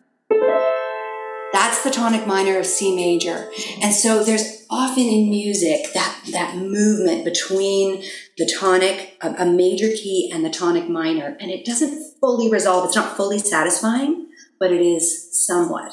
that's 1.66 1.82
the 1.82 1.90
tonic 1.90 2.26
minor 2.28 2.58
of 2.58 2.66
C 2.66 2.94
major. 2.94 3.50
And 3.82 3.92
so 3.92 4.23
there's 4.23 4.64
often 4.70 5.02
in 5.02 5.28
music 5.28 5.92
that, 5.94 6.20
that 6.30 6.56
movement 6.56 7.25
between 7.25 8.04
the 8.38 8.49
tonic, 8.58 9.16
a, 9.20 9.30
a 9.38 9.46
major 9.46 9.88
key 9.88 10.30
and 10.32 10.44
the 10.44 10.50
tonic 10.50 10.88
minor. 10.88 11.37
And 11.40 11.50
it 11.50 11.64
doesn't 11.64 12.20
fully 12.20 12.49
resolve. 12.49 12.85
It's 12.87 12.94
not 12.94 13.16
fully 13.16 13.40
satisfying, 13.40 14.28
but 14.61 14.70
it 14.70 14.80
is 14.80 15.44
somewhat 15.44 15.92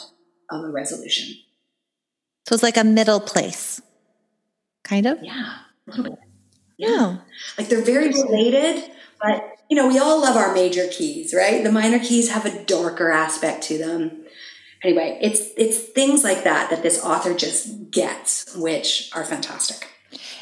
of 0.52 0.64
a 0.64 0.70
resolution. 0.70 1.36
So 2.48 2.54
it's 2.54 2.64
like 2.64 2.78
a 2.78 2.84
middle 2.84 3.20
place, 3.20 3.82
kind 4.84 5.08
of. 5.08 5.18
Yeah. 5.24 5.58
a. 5.88 6.18
Yeah. 6.78 6.88
Oh. 6.90 7.22
Like 7.58 7.70
they're 7.70 7.84
very 7.84 8.10
related, 8.10 8.92
but 9.20 9.56
you 9.70 9.78
know, 9.78 9.88
we 9.88 9.98
all 9.98 10.22
love 10.22 10.36
our 10.36 10.54
major 10.54 10.86
keys, 10.88 11.34
right? 11.34 11.64
The 11.64 11.72
minor 11.72 11.98
keys 11.98 12.30
have 12.30 12.46
a 12.46 12.64
darker 12.64 13.12
aspect 13.12 13.64
to 13.64 13.80
them. 13.80 14.23
Anyway, 14.84 15.18
it's 15.22 15.50
it's 15.58 15.80
things 15.80 16.24
like 16.24 16.44
that 16.44 16.70
that 16.70 16.84
this 16.84 17.04
author 17.04 17.34
just 17.34 17.90
gets, 17.90 18.54
which 18.56 19.10
are 19.14 19.24
fantastic. 19.24 19.88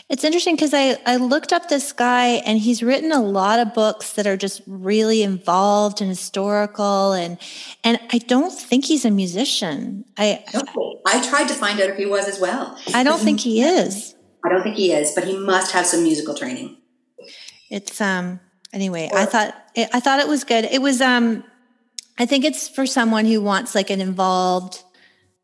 It's 0.10 0.26
interesting 0.26 0.56
because 0.56 0.74
I, 0.74 0.98
I 1.06 1.16
looked 1.16 1.54
up 1.54 1.70
this 1.70 1.94
guy 1.94 2.42
and 2.46 2.60
he's 2.60 2.84
written 2.84 3.14
a 3.14 3.22
lot 3.22 3.60
of 3.60 3.74
books 3.74 4.14
that 4.14 4.28
are 4.28 4.36
just 4.36 4.62
really 4.68 5.24
involved 5.24 6.02
and 6.02 6.10
historical 6.10 7.14
and 7.14 7.38
and 7.84 8.00
I 8.12 8.18
don't 8.18 8.52
think 8.52 8.86
he's 8.86 9.06
a 9.06 9.12
musician. 9.12 10.04
I 10.18 10.44
Okay. 10.54 10.74
I 11.06 11.28
tried 11.28 11.48
to 11.48 11.54
find 11.54 11.80
out 11.80 11.90
if 11.90 11.98
he 11.98 12.06
was 12.06 12.28
as 12.28 12.40
well. 12.40 12.78
I 12.94 13.04
don't 13.04 13.20
think 13.20 13.40
he 13.40 13.64
is. 13.64 14.16
I 14.46 14.50
don't 14.50 14.64
think 14.64 14.76
he 14.76 14.92
is, 14.92 15.14
but 15.14 15.24
he 15.24 15.38
must 15.38 15.72
have 15.72 15.86
some 15.86 16.04
musical 16.04 16.36
training. 16.36 16.78
It's 17.70 18.02
um 18.02 18.40
anyway, 18.74 19.10
I 19.14 19.26
thought 19.26 19.56
it, 19.76 19.90
I 19.94 20.00
thought 20.00 20.20
it 20.20 20.28
was 20.28 20.44
good. 20.44 20.66
It 20.66 20.82
was 20.82 21.00
um 21.00 21.44
I 22.18 22.26
think 22.26 22.46
it's 22.46 22.68
for 22.68 22.86
someone 22.86 23.26
who 23.26 23.42
wants 23.42 23.76
like 23.76 23.90
an 23.90 24.02
involved 24.02 24.84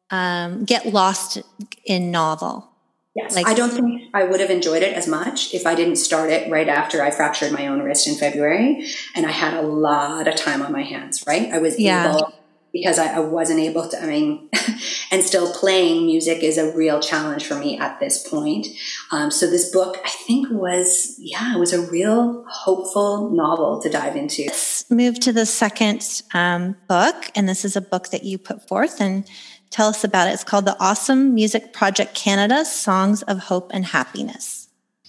um 0.09 0.63
get 0.65 0.85
lost 0.85 1.41
in 1.85 2.11
novel. 2.11 2.69
Yes. 3.15 3.35
Like- 3.35 3.47
I 3.47 3.53
don't 3.55 3.71
think 3.71 4.03
I 4.13 4.23
would 4.25 4.39
have 4.39 4.51
enjoyed 4.51 4.83
it 4.83 4.93
as 4.93 5.07
much 5.07 5.53
if 5.53 5.65
I 5.65 5.73
didn't 5.75 5.95
start 5.95 6.29
it 6.29 6.49
right 6.51 6.67
after 6.69 7.01
I 7.03 7.09
fractured 7.09 7.51
my 7.51 7.65
own 7.67 7.81
wrist 7.81 8.07
in 8.07 8.15
February 8.15 8.87
and 9.15 9.25
I 9.25 9.31
had 9.31 9.55
a 9.55 9.63
lot 9.63 10.27
of 10.27 10.35
time 10.35 10.61
on 10.61 10.71
my 10.71 10.83
hands, 10.83 11.23
right? 11.25 11.51
I 11.51 11.57
was 11.57 11.79
Yeah. 11.79 12.09
able 12.15 12.33
because 12.71 12.99
I, 12.99 13.15
I 13.15 13.19
wasn't 13.19 13.59
able 13.59 13.87
to, 13.89 14.01
I 14.01 14.05
mean, 14.05 14.49
and 15.11 15.23
still 15.23 15.53
playing 15.53 16.05
music 16.05 16.43
is 16.43 16.57
a 16.57 16.75
real 16.75 16.99
challenge 16.99 17.45
for 17.45 17.55
me 17.55 17.77
at 17.77 17.99
this 17.99 18.27
point. 18.27 18.67
Um, 19.11 19.31
so 19.31 19.49
this 19.49 19.71
book, 19.71 19.97
I 20.05 20.09
think 20.09 20.49
was, 20.51 21.15
yeah, 21.19 21.55
it 21.55 21.59
was 21.59 21.73
a 21.73 21.89
real 21.89 22.45
hopeful 22.49 23.29
novel 23.29 23.81
to 23.81 23.89
dive 23.89 24.15
into. 24.15 24.43
Let's 24.47 24.89
move 24.89 25.19
to 25.21 25.33
the 25.33 25.45
second 25.45 26.21
um, 26.33 26.75
book, 26.87 27.31
and 27.35 27.47
this 27.47 27.65
is 27.65 27.75
a 27.75 27.81
book 27.81 28.09
that 28.09 28.23
you 28.23 28.37
put 28.37 28.67
forth 28.67 28.99
and 29.01 29.27
tell 29.69 29.87
us 29.89 30.03
about 30.03 30.27
it. 30.27 30.33
It's 30.33 30.43
called 30.43 30.65
The 30.65 30.77
Awesome 30.79 31.33
Music 31.33 31.73
Project 31.73 32.15
Canada 32.15 32.65
Songs 32.65 33.21
of 33.23 33.39
Hope 33.39 33.71
and 33.73 33.85
Happiness. 33.85 34.67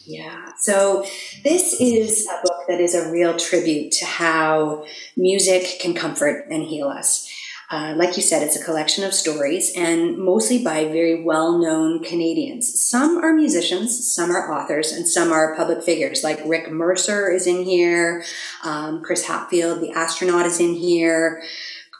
Yeah. 0.08 0.52
So 0.58 1.04
this 1.44 1.78
is 1.78 2.26
a 2.26 2.40
book 2.42 2.62
that 2.66 2.80
is 2.80 2.94
a 2.94 3.10
real 3.10 3.36
tribute 3.36 3.92
to 3.92 4.06
how 4.06 4.86
music 5.18 5.80
can 5.80 5.92
comfort 5.92 6.46
and 6.50 6.62
heal 6.62 6.88
us. 6.88 7.27
Uh, 7.70 7.92
like 7.96 8.16
you 8.16 8.22
said, 8.22 8.42
it's 8.42 8.56
a 8.56 8.64
collection 8.64 9.04
of 9.04 9.12
stories 9.12 9.70
and 9.76 10.16
mostly 10.16 10.64
by 10.64 10.84
very 10.84 11.22
well 11.22 11.58
known 11.58 12.02
Canadians. 12.02 12.80
Some 12.80 13.18
are 13.22 13.34
musicians, 13.34 14.10
some 14.14 14.30
are 14.30 14.50
authors, 14.50 14.90
and 14.90 15.06
some 15.06 15.32
are 15.32 15.54
public 15.54 15.82
figures. 15.82 16.24
Like 16.24 16.40
Rick 16.46 16.70
Mercer 16.70 17.30
is 17.30 17.46
in 17.46 17.64
here, 17.64 18.24
um, 18.64 19.02
Chris 19.02 19.26
Hadfield, 19.26 19.82
the 19.82 19.92
astronaut, 19.92 20.46
is 20.46 20.60
in 20.60 20.74
here. 20.74 21.42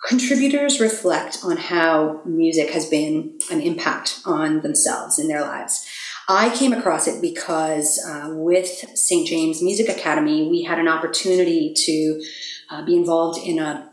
Contributors 0.08 0.80
reflect 0.80 1.40
on 1.44 1.58
how 1.58 2.22
music 2.24 2.70
has 2.70 2.88
been 2.88 3.38
an 3.50 3.61
impact 3.61 4.20
on 4.24 4.62
themselves 4.62 5.18
in 5.18 5.28
their 5.28 5.42
lives. 5.42 5.87
I 6.31 6.54
came 6.54 6.72
across 6.72 7.07
it 7.07 7.20
because 7.20 8.02
uh, 8.07 8.28
with 8.31 8.68
St. 8.68 9.26
James 9.26 9.62
Music 9.62 9.88
Academy, 9.88 10.48
we 10.48 10.62
had 10.62 10.78
an 10.78 10.88
opportunity 10.88 11.74
to 11.74 12.22
uh, 12.70 12.85
be 12.85 12.96
involved 12.96 13.38
in 13.46 13.59
a 13.59 13.88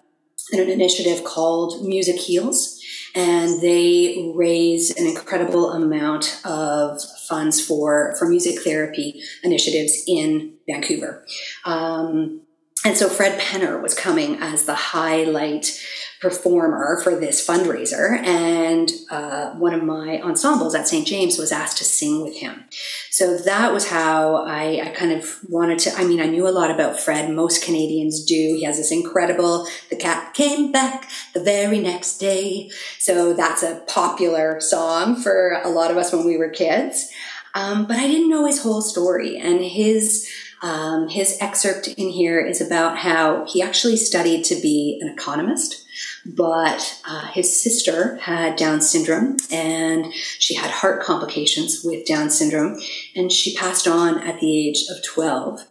in 0.51 0.59
an 0.59 0.69
initiative 0.69 1.23
called 1.23 1.85
Music 1.85 2.17
Heals, 2.17 2.79
and 3.13 3.61
they 3.61 4.31
raise 4.35 4.91
an 4.95 5.07
incredible 5.07 5.71
amount 5.71 6.39
of 6.45 7.01
funds 7.27 7.65
for 7.65 8.15
for 8.17 8.27
music 8.27 8.61
therapy 8.61 9.21
initiatives 9.43 10.03
in 10.07 10.53
Vancouver. 10.67 11.25
Um, 11.65 12.41
and 12.85 12.95
so 12.95 13.09
Fred 13.09 13.39
Penner 13.41 13.81
was 13.81 13.95
coming 13.95 14.35
as 14.35 14.65
the 14.65 14.75
highlight 14.75 15.77
performer 16.21 16.99
for 17.03 17.15
this 17.15 17.45
fundraiser, 17.45 18.17
and 18.19 18.91
uh, 19.09 19.51
one 19.55 19.73
of 19.73 19.83
my 19.83 20.21
ensembles 20.21 20.73
at 20.73 20.87
St. 20.87 21.05
James 21.05 21.37
was 21.37 21.51
asked 21.51 21.77
to 21.79 21.83
sing 21.83 22.23
with 22.23 22.37
him. 22.37 22.63
So 23.09 23.37
that 23.37 23.73
was 23.73 23.89
how 23.89 24.35
I, 24.35 24.81
I, 24.83 24.89
kind 24.89 25.11
of 25.11 25.39
wanted 25.49 25.79
to. 25.79 25.93
I 25.95 26.03
mean, 26.03 26.21
I 26.21 26.27
knew 26.27 26.47
a 26.47 26.49
lot 26.49 26.71
about 26.71 26.99
Fred. 26.99 27.31
Most 27.31 27.63
Canadians 27.63 28.23
do. 28.23 28.33
He 28.35 28.63
has 28.63 28.77
this 28.77 28.91
incredible 28.91 29.67
"The 29.89 29.95
Cat 29.95 30.33
Came 30.33 30.71
Back 30.71 31.09
the 31.33 31.43
Very 31.43 31.79
Next 31.79 32.17
Day." 32.17 32.69
So 32.99 33.33
that's 33.33 33.63
a 33.63 33.83
popular 33.87 34.61
song 34.61 35.15
for 35.15 35.59
a 35.63 35.69
lot 35.69 35.91
of 35.91 35.97
us 35.97 36.13
when 36.13 36.25
we 36.25 36.37
were 36.37 36.49
kids. 36.49 37.09
Um, 37.55 37.85
but 37.85 37.97
I 37.97 38.07
didn't 38.07 38.29
know 38.29 38.45
his 38.45 38.61
whole 38.61 38.81
story, 38.81 39.37
and 39.37 39.63
his 39.63 40.29
um, 40.65 41.07
his 41.07 41.37
excerpt 41.39 41.87
in 41.89 42.09
here 42.09 42.39
is 42.39 42.59
about 42.59 42.97
how 42.97 43.45
he 43.45 43.61
actually 43.61 43.97
studied 43.97 44.43
to 44.45 44.55
be 44.55 44.99
an 44.99 45.07
economist 45.07 45.85
but 46.25 46.99
uh, 47.07 47.27
his 47.27 47.61
sister 47.61 48.17
had 48.17 48.55
Down 48.55 48.81
syndrome 48.81 49.37
and 49.51 50.11
she 50.13 50.55
had 50.55 50.71
heart 50.71 51.03
complications 51.03 51.81
with 51.83 52.05
Down 52.05 52.29
syndrome, 52.29 52.79
and 53.15 53.31
she 53.31 53.55
passed 53.55 53.87
on 53.87 54.19
at 54.19 54.39
the 54.39 54.67
age 54.67 54.85
of 54.89 55.03
12. 55.03 55.61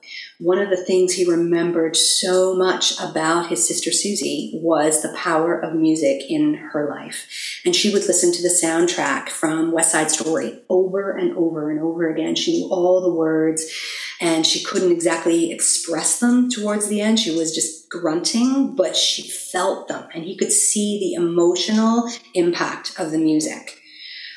One 0.41 0.59
of 0.59 0.71
the 0.71 0.77
things 0.77 1.13
he 1.13 1.25
remembered 1.25 1.97
so 1.97 2.55
much 2.55 2.99
about 3.01 3.49
his 3.49 3.67
sister 3.67 3.93
Susie 3.93 4.53
was 4.55 5.03
the 5.03 5.15
power 5.17 5.59
of 5.59 5.75
music 5.75 6.23
in 6.29 6.55
her 6.55 6.89
life. 6.89 7.29
And 7.65 7.75
she 7.75 7.93
would 7.93 8.07
listen 8.07 8.33
to 8.33 8.43
the 8.43 8.49
soundtrack 8.49 9.29
from 9.29 9.73
West 9.73 9.93
Side 9.93 10.11
Story 10.11 10.61
over 10.69 11.17
and 11.17 11.37
over 11.37 11.71
and 11.71 11.81
over 11.81 12.09
again. 12.09 12.35
She 12.35 12.61
knew 12.61 12.69
all 12.69 13.01
the 13.01 13.15
words 13.15 13.65
and 14.21 14.47
she 14.47 14.63
couldn't 14.63 14.93
exactly 14.93 15.53
express 15.53 16.21
them 16.21 16.51
towards 16.51 16.89
the 16.89 17.01
end. 17.01 17.19
She 17.19 17.37
was 17.37 17.55
just 17.55 17.89
grunting, 17.91 18.75
but 18.75 18.97
she 18.97 19.29
felt 19.29 19.89
them 19.89 20.09
and 20.15 20.25
he 20.25 20.37
could 20.37 20.53
see 20.53 20.99
the 20.99 21.15
emotional 21.15 22.11
impact 22.35 22.99
of 22.99 23.11
the 23.11 23.19
music. 23.19 23.81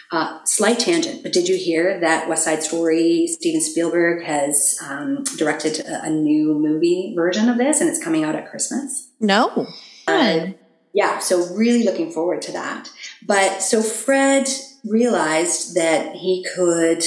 Uh, 0.09 0.39
slight 0.45 0.79
tangent, 0.79 1.21
but 1.21 1.33
did 1.33 1.49
you 1.49 1.57
hear 1.57 1.99
that 1.99 2.29
West 2.29 2.45
Side 2.45 2.63
Story, 2.63 3.27
Steven 3.27 3.59
Spielberg 3.59 4.23
has 4.23 4.79
um, 4.87 5.25
directed 5.35 5.81
a, 5.81 6.03
a, 6.03 6.09
new 6.09 6.53
movie 6.53 7.13
version 7.13 7.49
of 7.49 7.57
this 7.57 7.81
and 7.81 7.89
it's 7.89 8.01
coming 8.01 8.23
out 8.23 8.33
at 8.33 8.49
Christmas? 8.49 9.09
No. 9.19 9.67
Uh, 10.07 10.47
yeah, 10.93 11.19
so 11.19 11.53
really 11.53 11.83
looking 11.83 12.09
forward 12.09 12.41
to 12.43 12.53
that. 12.53 12.89
But 13.21 13.59
so 13.59 13.81
Fred 13.81 14.47
realized 14.85 15.75
that 15.75 16.15
he 16.15 16.45
could 16.55 17.03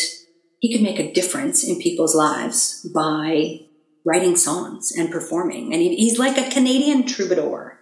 he 0.61 0.73
could 0.73 0.83
make 0.83 0.99
a 0.99 1.12
difference 1.12 1.64
in 1.66 1.81
people's 1.81 2.14
lives 2.14 2.87
by 2.94 3.61
writing 4.05 4.37
songs 4.37 4.92
and 4.92 5.11
performing. 5.11 5.73
And 5.73 5.83
he's 5.83 6.18
like 6.18 6.38
a 6.38 6.51
Canadian 6.51 7.07
troubadour. 7.07 7.81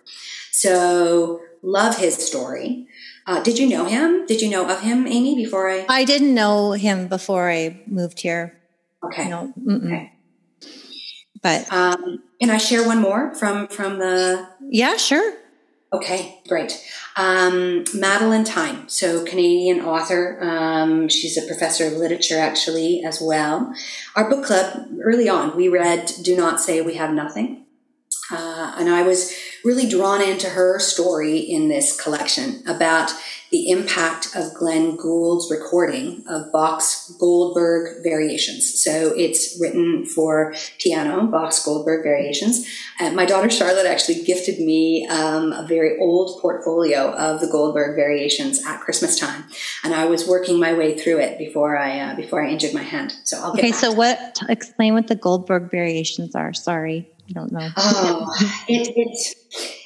So 0.53 1.41
love 1.63 1.97
his 1.99 2.15
story. 2.17 2.87
Uh, 3.27 3.43
did 3.43 3.59
you 3.59 3.69
know 3.69 3.85
him? 3.85 4.25
Did 4.27 4.41
you 4.41 4.49
know 4.49 4.67
of 4.69 4.81
him, 4.81 5.07
Amy, 5.07 5.37
before 5.37 5.71
I? 5.71 5.85
I 5.89 6.05
didn't 6.05 6.35
know 6.35 6.73
him 6.73 7.09
before 7.09 7.51
I 7.51 7.83
moved 7.87 8.21
here. 8.21 8.59
Okay. 9.05 9.29
No. 9.29 9.53
Okay. 9.71 10.13
But 11.43 11.71
Um, 11.73 12.23
can 12.41 12.51
I 12.51 12.57
share 12.59 12.85
one 12.87 12.99
more 13.01 13.35
from 13.35 13.69
from 13.69 13.99
the? 13.99 14.49
yeah, 14.71 14.97
sure. 14.97 15.35
Okay, 15.91 16.41
great. 16.47 16.85
Um, 17.17 17.85
Madeleine 17.95 18.45
Thien, 18.45 18.89
so 18.89 19.25
Canadian 19.25 19.81
author. 19.81 20.39
Um, 20.43 21.09
she's 21.09 21.39
a 21.39 21.47
professor 21.47 21.87
of 21.87 21.95
literature 21.95 22.39
actually 22.39 23.03
as 23.03 23.23
well. 23.23 23.75
Our 24.15 24.29
book 24.29 24.45
club 24.45 24.87
early 25.03 25.31
on, 25.31 25.57
we 25.57 25.69
read 25.69 26.13
"Do 26.23 26.37
Not 26.37 26.61
Say 26.61 26.83
We 26.83 26.95
Have 26.95 27.15
Nothing." 27.15 27.65
Uh, 28.31 28.75
and 28.77 28.91
I 28.91 29.03
was 29.03 29.33
really 29.65 29.89
drawn 29.89 30.23
into 30.23 30.51
her 30.51 30.79
story 30.79 31.39
in 31.39 31.69
this 31.69 32.01
collection 32.01 32.63
about 32.67 33.13
the 33.51 33.71
impact 33.71 34.37
of 34.37 34.53
Glenn 34.53 34.97
Gould's 34.97 35.51
recording 35.51 36.23
of 36.29 36.53
Bach's 36.53 37.15
Goldberg 37.19 38.03
Variations. 38.03 38.83
So 38.83 39.15
it's 39.17 39.59
written 39.59 40.05
for 40.05 40.55
piano, 40.79 41.27
Bach's 41.27 41.65
Goldberg 41.65 42.03
Variations. 42.03 42.67
And 43.01 43.17
my 43.17 43.25
daughter 43.25 43.49
Charlotte 43.49 43.87
actually 43.87 44.23
gifted 44.25 44.59
me 44.59 45.07
um, 45.09 45.53
a 45.53 45.67
very 45.67 45.99
old 45.99 46.41
portfolio 46.43 47.11
of 47.13 47.41
the 47.41 47.47
Goldberg 47.47 47.97
Variations 47.97 48.65
at 48.67 48.81
Christmas 48.81 49.19
time, 49.19 49.45
and 49.83 49.95
I 49.95 50.05
was 50.05 50.29
working 50.29 50.61
my 50.61 50.75
way 50.75 50.97
through 50.99 51.21
it 51.21 51.39
before 51.39 51.79
I 51.79 52.01
uh, 52.01 52.17
before 52.17 52.45
I 52.45 52.51
injured 52.51 52.75
my 52.75 52.83
hand. 52.83 53.15
So 53.25 53.39
I'll 53.41 53.53
okay. 53.53 53.73
So 53.73 53.93
what? 53.93 54.41
Explain 54.49 54.95
what 54.95 55.07
the 55.07 55.17
Goldberg 55.17 55.71
Variations 55.71 56.35
are. 56.35 56.53
Sorry, 56.53 57.09
I 57.29 57.33
don't 57.33 57.53
know. 57.53 57.69
Oh, 57.77 58.35
it, 58.69 58.93
it's 58.97 59.35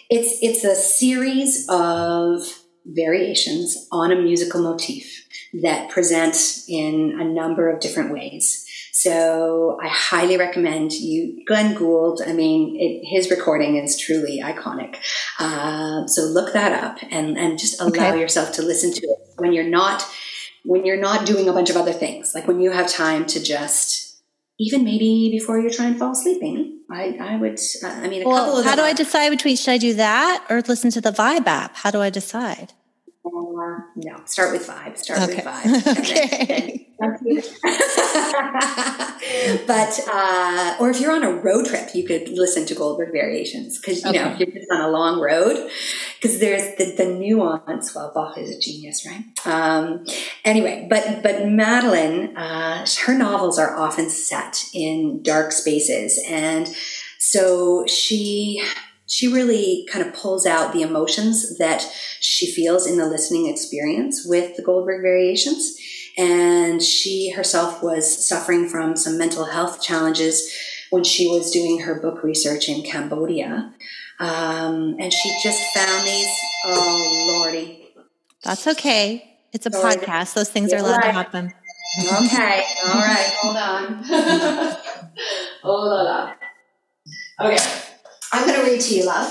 it's 0.08 0.38
it's 0.42 0.64
a 0.64 0.74
series 0.74 1.66
of 1.68 2.42
variations 2.84 3.88
on 3.90 4.12
a 4.12 4.16
musical 4.16 4.62
motif 4.62 5.26
that 5.62 5.90
present 5.90 6.36
in 6.68 7.18
a 7.20 7.24
number 7.24 7.70
of 7.70 7.80
different 7.80 8.12
ways. 8.12 8.66
So 8.94 9.78
I 9.82 9.88
highly 9.88 10.36
recommend 10.36 10.92
you, 10.92 11.44
Glenn 11.46 11.74
Gould. 11.74 12.22
I 12.26 12.32
mean, 12.32 12.76
it, 12.78 13.04
his 13.04 13.30
recording 13.30 13.76
is 13.76 13.98
truly 13.98 14.40
iconic. 14.42 14.96
Uh, 15.38 16.06
so 16.06 16.22
look 16.22 16.52
that 16.52 16.84
up 16.84 16.98
and, 17.10 17.38
and 17.38 17.58
just 17.58 17.80
allow 17.80 17.88
okay. 17.88 18.20
yourself 18.20 18.52
to 18.52 18.62
listen 18.62 18.92
to 18.92 19.00
it 19.00 19.18
when 19.38 19.52
you're 19.52 19.68
not, 19.68 20.06
when 20.64 20.84
you're 20.84 21.00
not 21.00 21.26
doing 21.26 21.48
a 21.48 21.52
bunch 21.52 21.70
of 21.70 21.76
other 21.76 21.92
things, 21.92 22.32
like 22.34 22.46
when 22.46 22.60
you 22.60 22.70
have 22.70 22.88
time 22.88 23.24
to 23.26 23.42
just, 23.42 24.01
even 24.62 24.84
maybe 24.84 25.28
before 25.30 25.58
you're 25.58 25.70
trying 25.70 25.94
to 25.94 25.98
fall 25.98 26.12
asleep, 26.12 26.38
Amy. 26.42 26.78
I, 26.90 27.16
I 27.20 27.36
would, 27.36 27.58
uh, 27.82 27.86
I 27.86 28.08
mean, 28.08 28.22
a 28.22 28.28
well, 28.28 28.44
couple 28.44 28.58
of 28.58 28.64
How 28.64 28.76
do 28.76 28.82
I 28.82 28.92
decide 28.92 29.30
between, 29.30 29.56
should 29.56 29.72
I 29.72 29.78
do 29.78 29.94
that 29.94 30.44
or 30.48 30.60
listen 30.60 30.90
to 30.92 31.00
the 31.00 31.10
Vibe 31.10 31.46
app? 31.46 31.76
How 31.76 31.90
do 31.90 32.00
I 32.00 32.10
decide? 32.10 32.72
Uh, 33.24 33.30
no, 33.96 34.20
start 34.24 34.52
with 34.52 34.66
Vibe. 34.66 34.98
Start 34.98 35.22
okay. 35.22 35.36
with 35.36 35.44
Vibe. 35.44 35.98
okay. 35.98 36.81
but 39.66 40.00
uh, 40.08 40.76
or 40.78 40.90
if 40.90 41.00
you're 41.00 41.12
on 41.12 41.24
a 41.24 41.32
road 41.32 41.66
trip, 41.66 41.94
you 41.94 42.06
could 42.06 42.28
listen 42.28 42.66
to 42.66 42.74
Goldberg 42.74 43.12
Variations 43.12 43.78
because 43.78 44.04
you 44.04 44.10
okay. 44.10 44.18
know 44.18 44.32
if 44.32 44.38
you're 44.38 44.50
just 44.50 44.70
on 44.70 44.80
a 44.80 44.88
long 44.88 45.20
road, 45.20 45.68
because 46.20 46.38
there's 46.38 46.76
the, 46.76 46.94
the 46.96 47.06
nuance. 47.06 47.94
Well, 47.94 48.12
Bach 48.14 48.38
is 48.38 48.56
a 48.56 48.60
genius, 48.60 49.06
right? 49.06 49.24
Um, 49.44 50.06
anyway, 50.44 50.86
but 50.88 51.22
but 51.22 51.48
Madeleine, 51.48 52.36
uh, 52.36 52.86
her 53.06 53.18
novels 53.18 53.58
are 53.58 53.76
often 53.76 54.10
set 54.10 54.64
in 54.72 55.22
dark 55.22 55.52
spaces, 55.52 56.22
and 56.28 56.68
so 57.18 57.86
she 57.86 58.62
she 59.12 59.28
really 59.28 59.86
kind 59.92 60.06
of 60.06 60.14
pulls 60.14 60.46
out 60.46 60.72
the 60.72 60.80
emotions 60.80 61.58
that 61.58 61.86
she 62.20 62.50
feels 62.50 62.86
in 62.86 62.96
the 62.96 63.06
listening 63.06 63.46
experience 63.46 64.26
with 64.26 64.56
the 64.56 64.62
Goldberg 64.62 65.02
variations. 65.02 65.76
And 66.18 66.82
she 66.82 67.30
herself 67.30 67.82
was 67.82 68.26
suffering 68.26 68.68
from 68.68 68.96
some 68.96 69.16
mental 69.18 69.46
health 69.46 69.82
challenges 69.82 70.52
when 70.90 71.04
she 71.04 71.26
was 71.26 71.50
doing 71.50 71.80
her 71.80 72.00
book 72.00 72.22
research 72.22 72.68
in 72.68 72.82
Cambodia. 72.82 73.74
Um, 74.20 74.96
and 75.00 75.12
she 75.12 75.34
just 75.42 75.62
found 75.74 76.06
these. 76.06 76.28
Oh, 76.66 77.40
Lordy. 77.42 77.88
That's 78.44 78.66
okay. 78.66 79.38
It's 79.52 79.66
a 79.66 79.70
Sorry. 79.70 79.94
podcast. 79.94 80.34
Those 80.34 80.50
things 80.50 80.72
are 80.72 80.78
allowed 80.78 80.98
right. 80.98 81.04
to 81.04 81.12
happen. 81.12 81.52
okay. 81.98 82.64
All 82.86 83.00
right. 83.00 83.32
Hold 83.40 83.56
on. 83.56 84.04
Hold 85.62 86.08
on. 86.08 86.34
Okay. 87.40 87.82
I'm 88.32 88.46
going 88.46 88.60
to 88.60 88.70
read 88.70 88.80
to 88.80 88.94
you, 88.94 89.04
love, 89.04 89.28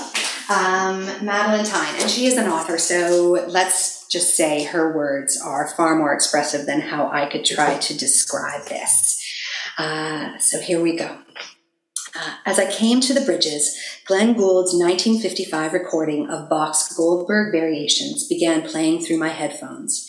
um, 0.48 1.04
Madeleine 1.24 1.64
Thien, 1.64 2.00
and 2.00 2.08
she 2.10 2.26
is 2.26 2.36
an 2.36 2.46
author, 2.48 2.78
so 2.78 3.44
let's 3.48 4.01
just 4.12 4.36
say 4.36 4.64
her 4.64 4.94
words 4.94 5.40
are 5.42 5.66
far 5.66 5.96
more 5.96 6.12
expressive 6.12 6.66
than 6.66 6.82
how 6.82 7.10
I 7.10 7.30
could 7.30 7.46
try 7.46 7.78
to 7.78 7.96
describe 7.96 8.66
this. 8.66 9.18
Uh, 9.78 10.36
so 10.38 10.60
here 10.60 10.82
we 10.82 10.96
go. 10.96 11.18
Uh, 12.14 12.34
as 12.44 12.58
I 12.58 12.70
came 12.70 13.00
to 13.00 13.14
the 13.14 13.24
bridges, 13.24 13.74
Glenn 14.04 14.34
Gould's 14.34 14.74
1955 14.74 15.72
recording 15.72 16.28
of 16.28 16.50
Bach's 16.50 16.94
Goldberg 16.94 17.52
Variations 17.52 18.28
began 18.28 18.68
playing 18.68 19.00
through 19.00 19.16
my 19.16 19.30
headphones. 19.30 20.06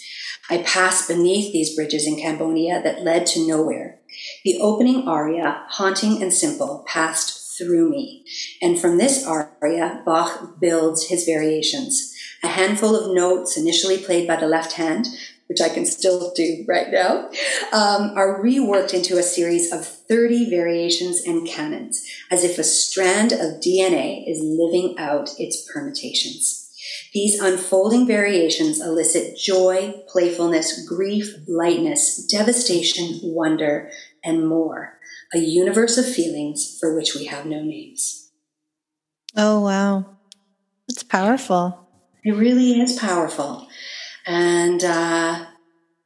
I 0.50 0.58
passed 0.64 1.08
beneath 1.08 1.54
these 1.54 1.74
bridges 1.74 2.06
in 2.06 2.18
Cambodia 2.18 2.82
that 2.84 3.04
led 3.04 3.26
to 3.28 3.48
nowhere. 3.48 4.02
The 4.44 4.60
opening 4.60 5.08
aria, 5.08 5.64
haunting 5.70 6.22
and 6.22 6.34
simple, 6.34 6.84
passed 6.86 7.58
through 7.58 7.90
me. 7.90 8.26
And 8.62 8.78
from 8.78 8.98
this 8.98 9.26
aria, 9.26 10.02
Bach 10.06 10.60
builds 10.60 11.08
his 11.08 11.24
variations. 11.24 12.13
A 12.44 12.48
handful 12.48 12.96
of 12.96 13.14
notes 13.14 13.58
initially 13.58 13.98
played 13.98 14.28
by 14.28 14.36
the 14.36 14.48
left 14.48 14.74
hand, 14.74 15.08
which 15.48 15.62
I 15.62 15.70
can 15.70 15.86
still 15.86 16.34
do 16.36 16.66
right 16.68 16.92
now, 16.92 17.30
um, 17.72 18.14
are 18.18 18.44
reworked 18.44 18.94
into 18.94 19.18
a 19.18 19.24
series 19.24 19.72
of 19.72 19.86
30 19.86 20.50
variations 20.50 21.22
and 21.22 21.48
canons, 21.48 22.06
as 22.30 22.44
if 22.44 22.58
a 22.58 22.64
strand 22.64 23.32
of 23.32 23.62
DNA 23.62 24.30
is 24.30 24.42
living 24.44 24.96
out 24.98 25.30
its 25.40 25.68
permutations. 25.72 26.60
These 27.14 27.40
unfolding 27.40 28.06
variations 28.06 28.82
elicit 28.82 29.38
joy, 29.38 30.04
playfulness, 30.08 30.86
grief, 30.88 31.34
lightness, 31.48 32.26
devastation, 32.26 33.20
wonder, 33.24 33.90
and 34.24 34.48
more 34.48 35.00
a 35.34 35.40
universe 35.40 35.98
of 35.98 36.06
feelings 36.06 36.78
for 36.80 36.96
which 36.96 37.16
we 37.16 37.26
have 37.26 37.46
no 37.46 37.62
names. 37.64 38.32
Oh, 39.36 39.62
wow. 39.62 40.18
That's 40.88 41.04
powerful. 41.04 41.83
It 42.24 42.32
really 42.32 42.80
is 42.80 42.98
powerful. 42.98 43.68
And, 44.26 44.84
uh, 44.84 45.46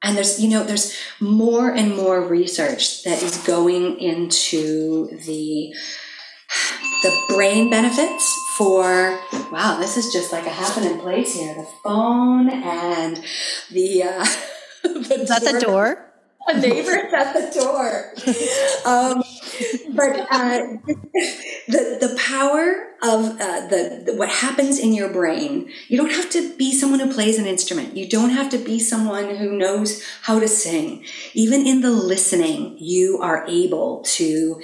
and 0.02 0.18
there's, 0.18 0.40
you 0.40 0.50
know, 0.50 0.64
there's 0.64 0.98
more 1.20 1.70
and 1.70 1.96
more 1.96 2.22
research 2.28 3.04
that 3.04 3.22
is 3.22 3.38
going 3.46 4.00
into 4.00 5.08
the, 5.26 5.74
the 7.04 7.26
brain 7.30 7.70
benefits 7.70 8.36
for, 8.58 9.20
wow, 9.52 9.78
this 9.80 9.98
is 9.98 10.12
just 10.12 10.32
like 10.32 10.46
a 10.46 10.50
happening 10.50 11.00
place 11.00 11.36
here. 11.36 11.54
The 11.54 11.68
phone 11.84 12.50
and 12.50 13.24
the, 13.72 14.04
uh, 14.04 14.26
the 14.84 15.20
is 15.22 15.30
that 15.30 15.42
door. 15.42 15.60
the 15.60 15.66
door? 15.66 16.08
a 16.48 16.60
neighbor 16.60 16.96
at 17.16 17.34
the 17.34 17.60
door. 17.60 18.14
Um, 18.86 19.22
but 19.90 20.28
uh, 20.32 20.78
the 21.68 21.98
the 22.00 22.18
power 22.18 22.88
of 23.02 23.40
uh, 23.40 23.68
the, 23.68 24.04
the, 24.06 24.16
what 24.16 24.30
happens 24.30 24.80
in 24.80 24.94
your 24.94 25.10
brain. 25.10 25.70
You 25.88 25.98
don't 25.98 26.12
have 26.12 26.30
to 26.32 26.56
be 26.58 26.74
someone 26.74 27.00
who 27.00 27.14
plays 27.14 27.38
an 27.38 27.46
instrument. 27.46 27.96
You 27.96 28.10
don't 28.10 28.32
have 28.32 28.50
to 28.52 28.58
be 28.58 28.80
someone 28.80 29.36
who 29.36 29.58
knows 29.58 30.04
how 30.24 30.40
to 30.40 30.48
sing. 30.48 31.06
Even 31.34 31.68
in 31.68 31.82
the 31.82 31.92
listening, 31.92 32.78
you 32.80 33.20
are 33.22 33.46
able 33.48 34.02
to 34.04 34.62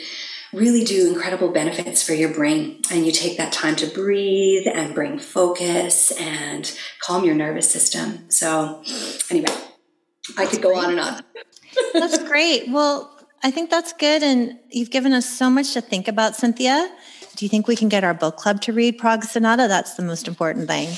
really 0.51 0.84
do 0.84 1.08
incredible 1.08 1.51
benefits 1.51 2.03
for 2.03 2.13
your 2.13 2.34
brain. 2.34 2.82
And 2.91 3.06
you 3.06 3.12
take 3.12 3.38
that 3.38 3.51
time 3.51 3.75
to 3.77 3.88
breathe 3.88 4.67
and 4.67 4.93
bring 4.93 5.19
focus 5.19 6.12
and 6.12 6.71
calm 6.99 7.25
your 7.25 7.36
nervous 7.36 7.69
system. 7.69 8.29
So, 8.29 8.84
anyway, 9.29 9.53
I 10.38 10.45
could 10.45 10.62
go 10.62 10.75
on 10.75 10.91
and 10.91 10.99
on. 10.99 11.23
That's 11.93 12.23
great. 12.23 12.69
Well, 12.69 13.12
I 13.43 13.51
think 13.51 13.69
that's 13.69 13.91
good. 13.93 14.23
And 14.23 14.58
you've 14.69 14.89
given 14.89 15.12
us 15.12 15.29
so 15.29 15.49
much 15.49 15.73
to 15.73 15.82
think 15.82 16.08
about, 16.08 16.36
Cynthia. 16.36 16.89
Do 17.36 17.45
you 17.45 17.49
think 17.49 17.67
we 17.67 17.75
can 17.75 17.89
get 17.89 18.03
our 18.03 18.13
book 18.13 18.38
club 18.38 18.62
to 18.62 18.73
read 18.73 18.97
Prague 18.97 19.25
Sonata? 19.25 19.67
That's 19.67 19.95
the 19.95 20.03
most 20.03 20.27
important 20.27 20.67
thing. 20.67 20.89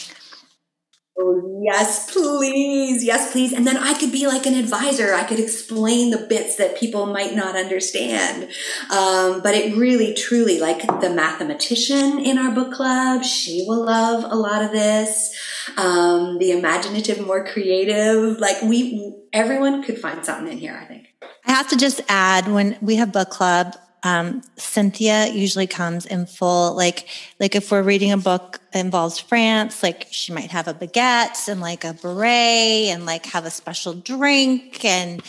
Oh, 1.17 1.62
yes, 1.63 2.12
please. 2.12 3.03
Yes, 3.03 3.31
please. 3.31 3.53
And 3.53 3.65
then 3.65 3.77
I 3.77 3.97
could 3.97 4.12
be 4.12 4.27
like 4.27 4.45
an 4.45 4.53
advisor. 4.53 5.13
I 5.13 5.23
could 5.23 5.39
explain 5.39 6.12
the 6.12 6.17
bits 6.17 6.58
that 6.58 6.77
people 6.77 7.05
might 7.05 7.34
not 7.34 7.55
understand. 7.55 8.43
Um, 8.91 9.41
but 9.41 9.55
it 9.55 9.75
really, 9.77 10.13
truly, 10.13 10.60
like 10.60 10.86
the 10.99 11.10
mathematician 11.10 12.19
in 12.19 12.38
our 12.38 12.51
book 12.51 12.73
club, 12.73 13.23
she 13.23 13.63
will 13.65 13.86
love 13.86 14.25
a 14.29 14.36
lot 14.36 14.62
of 14.62 14.71
this. 14.71 15.34
Um, 15.77 16.38
the 16.38 16.51
imaginative, 16.51 17.25
more 17.25 17.45
creative, 17.45 18.38
like 18.39 18.62
we, 18.62 19.15
everyone 19.31 19.84
could 19.84 19.97
find 19.97 20.23
something 20.23 20.51
in 20.51 20.60
here, 20.60 20.77
I 20.79 20.86
think. 20.86 21.14
Have 21.56 21.70
to 21.70 21.78
just 21.78 22.02
add 22.10 22.50
when 22.50 22.78
we 22.82 22.98
have 22.98 23.13
book 23.13 23.30
club, 23.30 23.78
um, 24.04 24.41
Cynthia 24.58 25.28
usually 25.28 25.68
comes 25.68 26.06
in 26.06 26.26
full, 26.26 26.76
like, 26.76 27.08
like 27.39 27.56
if 27.56 27.72
we're 27.72 27.82
reading 27.82 28.12
a 28.12 28.18
book 28.18 28.60
that 28.74 28.80
involves 28.80 29.20
France, 29.20 29.82
like 29.82 30.06
she 30.12 30.34
might 30.34 30.52
have 30.52 30.68
a 30.68 30.74
baguette 30.74 31.48
and 31.48 31.62
like 31.62 31.86
a 31.86 31.94
beret 31.94 32.89
and 32.89 33.06
like 33.06 33.26
have 33.28 33.46
a 33.46 33.50
special 33.50 33.94
drink. 33.94 34.84
And 34.84 35.24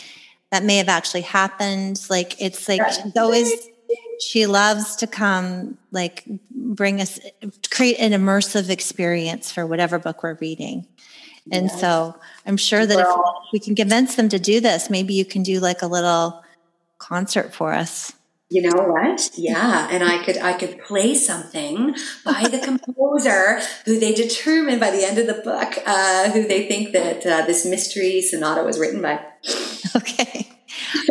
that 0.51 0.65
may 0.65 0.75
have 0.79 0.89
actually 0.89 1.21
happened. 1.21 2.05
Like, 2.09 2.41
it's 2.41 2.67
like 2.67 2.81
she's 2.91 3.15
always, 3.15 3.53
she 4.19 4.47
loves 4.47 4.97
to 4.97 5.07
come, 5.07 5.77
like, 5.91 6.25
bring 6.51 6.99
us, 6.99 7.21
create 7.71 7.99
an 7.99 8.11
immersive 8.11 8.69
experience 8.69 9.49
for 9.49 9.65
whatever 9.65 9.97
book 9.97 10.23
we're 10.23 10.33
reading. 10.41 10.85
And 11.51 11.71
so 11.71 12.15
I'm 12.45 12.57
sure 12.57 12.85
that 12.85 12.99
if 12.99 13.53
we 13.53 13.59
can 13.59 13.75
convince 13.75 14.15
them 14.15 14.29
to 14.29 14.39
do 14.39 14.59
this, 14.59 14.89
maybe 14.89 15.13
you 15.13 15.25
can 15.25 15.43
do 15.43 15.59
like 15.59 15.81
a 15.81 15.87
little 15.87 16.43
concert 16.97 17.53
for 17.53 17.73
us. 17.73 18.13
You 18.49 18.61
know 18.61 18.81
what? 18.83 19.29
Yeah, 19.35 19.89
and 19.91 20.01
I 20.01 20.23
could 20.23 20.37
I 20.37 20.53
could 20.53 20.79
play 20.79 21.15
something 21.15 21.93
by 22.23 22.47
the 22.49 22.59
composer 22.63 23.59
who 23.83 23.99
they 23.99 24.13
determine 24.13 24.79
by 24.79 24.89
the 24.89 25.03
end 25.03 25.17
of 25.17 25.27
the 25.27 25.41
book 25.41 25.77
uh, 25.85 26.31
who 26.31 26.47
they 26.47 26.65
think 26.65 26.93
that 26.93 27.25
uh, 27.25 27.45
this 27.45 27.65
mystery 27.65 28.21
sonata 28.21 28.63
was 28.63 28.79
written 28.79 29.01
by. 29.01 29.19
Okay. 29.95 30.26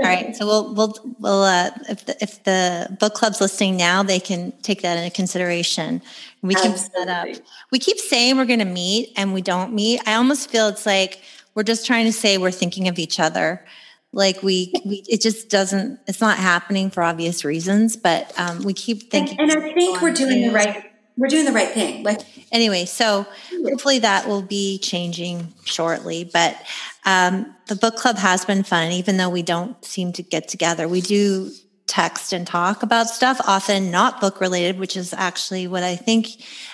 All 0.06 0.14
right. 0.14 0.36
So 0.36 0.46
we'll 0.46 0.74
we'll 0.74 0.94
we'll 1.18 1.42
uh, 1.42 1.70
if 1.88 2.06
the 2.06 2.16
if 2.22 2.44
the 2.44 2.96
book 2.98 3.14
club's 3.14 3.40
listening 3.40 3.76
now, 3.76 4.02
they 4.02 4.20
can 4.20 4.52
take 4.62 4.82
that 4.82 4.96
into 4.96 5.14
consideration. 5.14 6.02
We 6.42 6.54
can 6.54 6.76
set 6.76 7.08
up. 7.08 7.28
We 7.72 7.78
keep 7.78 7.98
saying 7.98 8.36
we're 8.36 8.44
going 8.44 8.60
to 8.60 8.64
meet, 8.64 9.12
and 9.16 9.34
we 9.34 9.42
don't 9.42 9.72
meet. 9.72 10.00
I 10.06 10.14
almost 10.14 10.50
feel 10.50 10.68
it's 10.68 10.86
like 10.86 11.20
we're 11.54 11.64
just 11.64 11.86
trying 11.86 12.06
to 12.06 12.12
say 12.12 12.38
we're 12.38 12.50
thinking 12.50 12.88
of 12.88 12.98
each 12.98 13.18
other 13.18 13.64
like 14.12 14.42
we, 14.42 14.72
we 14.84 15.02
it 15.08 15.20
just 15.20 15.50
doesn't 15.50 16.00
it's 16.06 16.20
not 16.20 16.38
happening 16.38 16.90
for 16.90 17.02
obvious 17.02 17.44
reasons 17.44 17.96
but 17.96 18.32
um, 18.38 18.62
we 18.62 18.72
keep 18.72 19.10
thinking 19.10 19.38
and, 19.38 19.50
and 19.50 19.62
i 19.62 19.72
think 19.74 20.00
we're 20.00 20.12
doing 20.12 20.48
the 20.48 20.52
right 20.52 20.85
we're 21.16 21.28
doing 21.28 21.44
the 21.44 21.52
right 21.52 21.70
thing. 21.70 22.02
Like 22.02 22.20
anyway 22.52 22.84
so 22.84 23.26
hopefully 23.50 23.98
that 24.00 24.28
will 24.28 24.42
be 24.42 24.78
changing 24.78 25.52
shortly 25.64 26.24
but 26.24 26.56
um, 27.04 27.54
the 27.66 27.76
book 27.76 27.96
club 27.96 28.16
has 28.16 28.44
been 28.44 28.62
fun 28.62 28.92
even 28.92 29.16
though 29.16 29.30
we 29.30 29.42
don't 29.42 29.82
seem 29.84 30.12
to 30.14 30.22
get 30.22 30.48
together. 30.48 30.88
We 30.88 31.00
do 31.00 31.50
text 31.86 32.32
and 32.32 32.46
talk 32.46 32.82
about 32.82 33.06
stuff 33.06 33.40
often 33.46 33.90
not 33.92 34.20
book 34.20 34.40
related 34.40 34.76
which 34.76 34.96
is 34.96 35.14
actually 35.14 35.68
what 35.68 35.84
i 35.84 35.94
think 35.94 36.26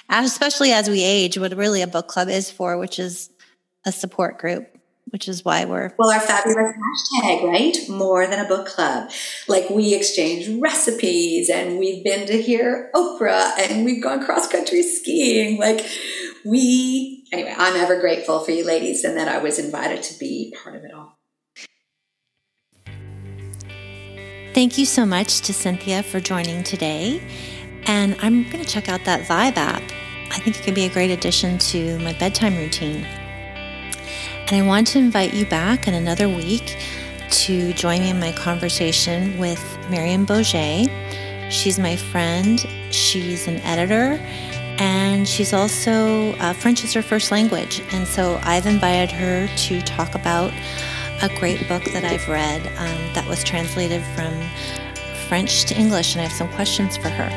especially 0.09 0.73
as 0.73 0.89
we 0.89 1.03
age 1.03 1.37
what 1.37 1.55
really 1.55 1.83
a 1.83 1.87
book 1.87 2.09
club 2.09 2.31
is 2.31 2.51
for 2.51 2.79
which 2.79 2.99
is 2.99 3.29
a 3.85 3.93
support 3.93 4.39
group 4.39 4.67
which 5.13 5.29
is 5.29 5.45
why 5.45 5.65
we're 5.67 5.93
well 5.99 6.11
our 6.11 6.21
fabulous 6.21 6.73
hashtag 6.75 7.45
right? 7.45 7.77
More 7.89 8.27
than 8.27 8.45
a 8.45 8.49
book 8.49 8.67
club. 8.67 9.11
Like 9.47 9.69
we 9.69 9.95
exchange 9.95 10.61
recipes 10.61 11.51
and 11.51 11.79
we've 11.79 12.03
been 12.03 12.27
to 12.27 12.41
hear 12.41 12.91
oprah 12.95 13.53
and 13.59 13.85
we've 13.85 14.03
gone 14.03 14.25
cross 14.25 14.49
country 14.51 14.83
skiing. 14.83 15.59
Like 15.59 15.85
we 16.45 17.25
anyway 17.33 17.55
i'm 17.57 17.77
ever 17.77 18.01
grateful 18.01 18.41
for 18.41 18.51
you 18.51 18.65
ladies 18.65 19.05
and 19.05 19.17
that 19.17 19.29
i 19.29 19.39
was 19.39 19.59
invited 19.59 20.03
to 20.03 20.19
be 20.19 20.55
part 20.63 20.77
of 20.77 20.85
it 20.85 20.93
all. 20.93 21.19
Thank 24.55 24.77
you 24.77 24.85
so 24.85 25.07
much 25.07 25.41
to 25.43 25.55
cynthia 25.55 26.03
for 26.03 26.21
joining 26.21 26.63
today. 26.63 27.23
And 27.85 28.17
i'm 28.23 28.45
going 28.45 28.65
to 28.65 28.69
check 28.69 28.89
out 28.89 29.05
that 29.05 29.27
vibe 29.27 29.57
app. 29.57 29.83
I 30.31 30.39
think 30.39 30.59
it 30.59 30.63
could 30.63 30.75
be 30.75 30.87
a 30.87 30.91
great 30.91 31.11
addition 31.11 31.59
to 31.59 31.99
my 32.01 32.13
bedtime 32.15 32.57
routine 32.57 33.07
and 34.47 34.57
I 34.57 34.63
want 34.63 34.87
to 34.89 34.99
invite 34.99 35.35
you 35.35 35.47
back 35.47 35.89
in 35.89 35.95
another 35.95 36.29
week 36.29 36.77
to 37.31 37.73
join 37.73 38.01
me 38.01 38.11
in 38.11 38.21
my 38.21 38.33
conversation 38.33 39.39
with 39.39 39.63
Miriam 39.91 40.27
Boget. 40.27 40.91
She's 41.51 41.79
my 41.79 41.97
friend, 41.97 42.61
she's 42.91 43.47
an 43.49 43.57
editor, 43.61 44.19
and 44.79 45.27
she's 45.27 45.53
also 45.53 46.33
uh, 46.35 46.53
French 46.53 46.85
is 46.85 46.93
her 46.95 47.03
first 47.03 47.31
language. 47.31 47.83
And 47.93 48.07
so 48.07 48.41
I've 48.43 48.67
invited 48.67 49.11
her 49.11 49.49
to 49.49 49.81
talk 49.83 50.15
about 50.15 50.53
a 51.23 51.29
great 51.39 51.67
book 51.69 51.85
that 51.93 52.05
I've 52.05 52.29
read 52.29 52.67
um, 52.79 53.15
that 53.15 53.25
was 53.29 53.45
translated 53.45 54.03
from 54.15 54.33
French 55.29 55.65
to 55.67 55.75
English, 55.75 56.15
and 56.15 56.21
I 56.21 56.25
have 56.25 56.37
some 56.37 56.49
questions 56.51 56.97
for 56.97 57.09
her. 57.09 57.31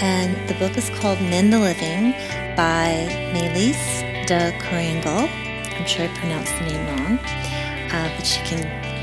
And 0.00 0.48
the 0.48 0.54
book 0.54 0.78
is 0.78 0.88
called 0.90 1.20
Mend 1.20 1.52
the 1.52 1.58
Living 1.58 2.12
by 2.56 3.08
Maylis 3.34 4.26
de 4.26 4.52
Kerangal. 4.60 5.49
I'm 5.80 5.86
sure 5.86 6.04
I 6.04 6.08
pronounced 6.08 6.52
the 6.58 6.66
name 6.66 6.86
wrong, 6.88 7.18
uh, 7.90 8.12
but 8.14 8.26
she 8.26 8.38
can 8.42 8.60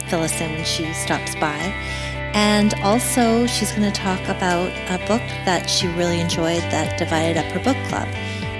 fill 0.09 0.21
us 0.21 0.39
in 0.39 0.51
when 0.51 0.63
she 0.63 0.93
stops 0.93 1.33
by. 1.33 1.57
And 2.35 2.75
also, 2.83 3.47
she's 3.47 3.71
going 3.71 3.91
to 3.91 3.99
talk 3.99 4.21
about 4.27 4.69
a 4.91 4.99
book 5.07 5.23
that 5.45 5.67
she 5.67 5.87
really 5.87 6.19
enjoyed 6.19 6.61
that 6.69 6.99
divided 6.99 7.35
up 7.35 7.45
her 7.45 7.59
book 7.59 7.77
club. 7.87 8.07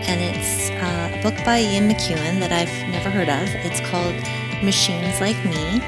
And 0.10 0.20
it's 0.20 0.72
uh, 0.72 1.12
a 1.14 1.22
book 1.22 1.36
by 1.46 1.60
Ian 1.60 1.90
McEwan 1.90 2.40
that 2.40 2.52
I've 2.52 2.90
never 2.90 3.12
heard 3.12 3.30
of. 3.30 3.48
It's 3.64 3.82
called 3.82 4.16
Machines 4.64 5.22
Like 5.22 5.38
Me, 5.46 5.80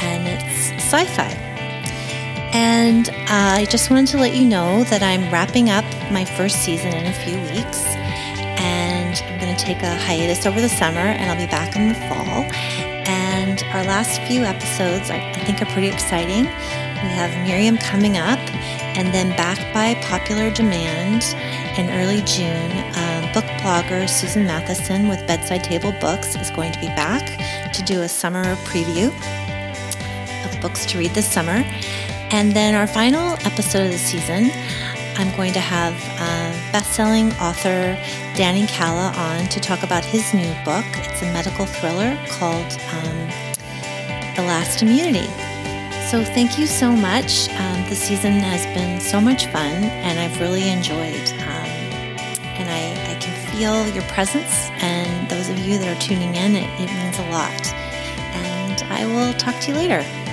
and 0.00 0.26
it's 0.26 0.72
sci 0.82 1.04
fi. 1.04 1.28
And 2.54 3.10
uh, 3.10 3.60
I 3.60 3.66
just 3.68 3.90
wanted 3.90 4.06
to 4.12 4.16
let 4.16 4.34
you 4.34 4.46
know 4.46 4.84
that 4.84 5.02
I'm 5.02 5.30
wrapping 5.30 5.68
up 5.68 5.84
my 6.10 6.24
first 6.24 6.64
season 6.64 6.94
in 6.94 7.04
a 7.04 7.12
few 7.12 7.38
weeks 7.52 7.84
to 9.56 9.64
take 9.64 9.82
a 9.82 9.94
hiatus 9.94 10.46
over 10.46 10.60
the 10.60 10.68
summer 10.68 10.98
and 10.98 11.30
I'll 11.30 11.46
be 11.46 11.50
back 11.50 11.76
in 11.76 11.88
the 11.88 11.94
fall. 11.94 12.44
And 13.06 13.62
our 13.74 13.84
last 13.84 14.20
few 14.22 14.42
episodes 14.42 15.10
I, 15.10 15.32
think 15.44 15.60
are 15.62 15.66
pretty 15.66 15.88
exciting. 15.88 16.44
We 16.44 17.10
have 17.10 17.30
Miriam 17.46 17.76
coming 17.76 18.16
up, 18.16 18.38
and 18.96 19.12
then 19.12 19.28
back 19.36 19.58
by 19.74 19.94
popular 20.06 20.50
demand 20.50 21.22
in 21.78 21.90
early 21.90 22.22
June, 22.22 22.72
um, 22.96 23.32
book 23.34 23.44
blogger 23.60 24.08
Susan 24.08 24.46
Matheson 24.46 25.08
with 25.08 25.26
Bedside 25.26 25.62
Table 25.62 25.92
Books 26.00 26.34
is 26.34 26.50
going 26.50 26.72
to 26.72 26.80
be 26.80 26.86
back 26.86 27.72
to 27.74 27.82
do 27.82 28.02
a 28.02 28.08
summer 28.08 28.56
preview 28.64 29.08
of 30.46 30.60
books 30.62 30.86
to 30.86 30.98
read 30.98 31.10
this 31.10 31.30
summer. 31.30 31.62
And 32.30 32.52
then 32.52 32.74
our 32.74 32.86
final 32.86 33.34
episode 33.44 33.84
of 33.84 33.92
the 33.92 33.98
season, 33.98 34.50
I'm 35.16 35.34
going 35.36 35.52
to 35.52 35.60
have 35.60 35.94
uh, 36.18 36.78
best-selling 36.94 37.32
author 37.40 37.98
Danny 38.36 38.68
Kalla 38.68 39.12
on 39.16 39.48
to 39.48 39.58
talk 39.58 39.82
about 39.82 40.04
his 40.04 40.32
new 40.32 40.54
book. 40.64 40.84
It's 40.94 41.22
a 41.22 41.32
medical 41.32 41.66
thriller 41.66 42.16
called 42.28 42.72
um, 42.92 43.16
The 44.36 44.44
Last 44.46 44.80
Immunity. 44.80 45.26
So 46.08 46.22
thank 46.22 46.56
you 46.56 46.68
so 46.68 46.92
much. 46.92 47.48
Um, 47.50 47.84
the 47.88 47.96
season 47.96 48.34
has 48.34 48.64
been 48.66 49.00
so 49.00 49.20
much 49.20 49.46
fun, 49.46 49.82
and 50.06 50.20
I've 50.20 50.40
really 50.40 50.70
enjoyed. 50.70 51.28
Um, 51.42 51.66
and 52.54 52.70
I, 52.70 53.10
I, 53.10 53.18
can 53.18 53.34
feel 53.50 53.88
your 53.92 54.04
presence, 54.04 54.70
and 54.80 55.28
those 55.28 55.48
of 55.48 55.58
you 55.66 55.78
that 55.78 55.88
are 55.88 56.00
tuning 56.00 56.36
in, 56.36 56.54
it, 56.54 56.70
it 56.80 56.86
means 56.94 57.18
a 57.18 57.28
lot. 57.32 57.74
And 58.36 58.82
I 58.92 59.04
will 59.06 59.34
talk 59.34 59.60
to 59.62 59.72
you 59.72 59.78
later. 59.78 60.23